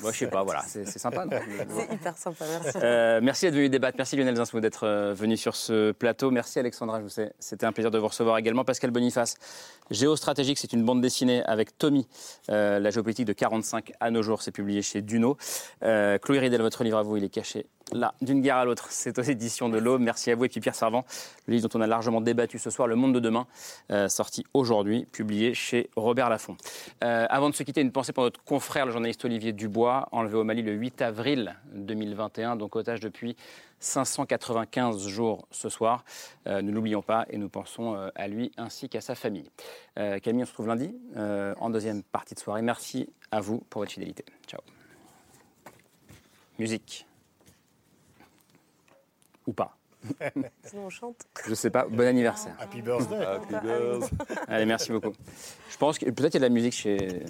[0.00, 1.24] Moi, je sais pas, voilà, c'est c'est sympa.
[1.24, 1.38] non
[1.68, 2.78] C'est hyper sympa, merci.
[2.82, 3.96] Euh, merci d'être venu débattre.
[3.96, 6.30] Merci Lionel Zinsmou d'être euh, venu sur ce plateau.
[6.30, 7.32] Merci Alexandra Jousset.
[7.38, 8.64] C'était un plaisir de vous recevoir également.
[8.64, 9.36] Pascal Boniface,
[9.90, 12.08] Géostratégique, c'est une bande dessinée avec Tommy,
[12.50, 14.42] euh, la géopolitique de 45 à nos jours.
[14.42, 15.36] C'est publié chez Duno.
[15.84, 18.86] Euh, Chloé Ridel, votre livre à vous, il est caché là, d'une guerre à l'autre.
[18.90, 20.00] C'est aux éditions de l'Aube.
[20.00, 20.44] Merci à vous.
[20.44, 21.04] Et puis Pierre Servant,
[21.46, 23.46] le livre dont on a largement débattu ce soir, Le Monde de demain,
[23.90, 26.56] euh, sorti aujourd'hui, publié chez Robert Laffont.
[27.04, 30.36] Euh, avant de se quitter, une pensée pour notre confrère, le journaliste Olivier Dubois, enlevé
[30.36, 33.36] au Mali le 8 avril 2021, donc otage depuis
[33.78, 36.04] 595 jours ce soir.
[36.46, 39.50] Euh, ne l'oublions pas et nous pensons euh, à lui ainsi qu'à sa famille.
[40.22, 42.60] Camille, on se retrouve lundi en deuxième partie de soirée.
[42.60, 44.26] Merci à vous pour votre fidélité.
[44.46, 44.60] Ciao.
[46.58, 47.06] Musique.
[49.46, 49.76] Ou pas.
[50.64, 51.26] Sinon, on chante.
[51.46, 51.86] Je sais pas.
[51.86, 52.54] Bon anniversaire.
[52.60, 53.24] Happy birthday.
[53.24, 54.16] Happy birthday.
[54.48, 55.12] Allez, merci beaucoup.
[55.70, 57.24] Je pense que peut-être il y a de la musique chez...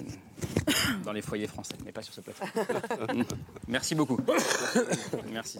[1.03, 2.43] dans les foyers français, mais pas sur ce plateau.
[3.67, 4.19] merci beaucoup.
[5.31, 5.59] Merci.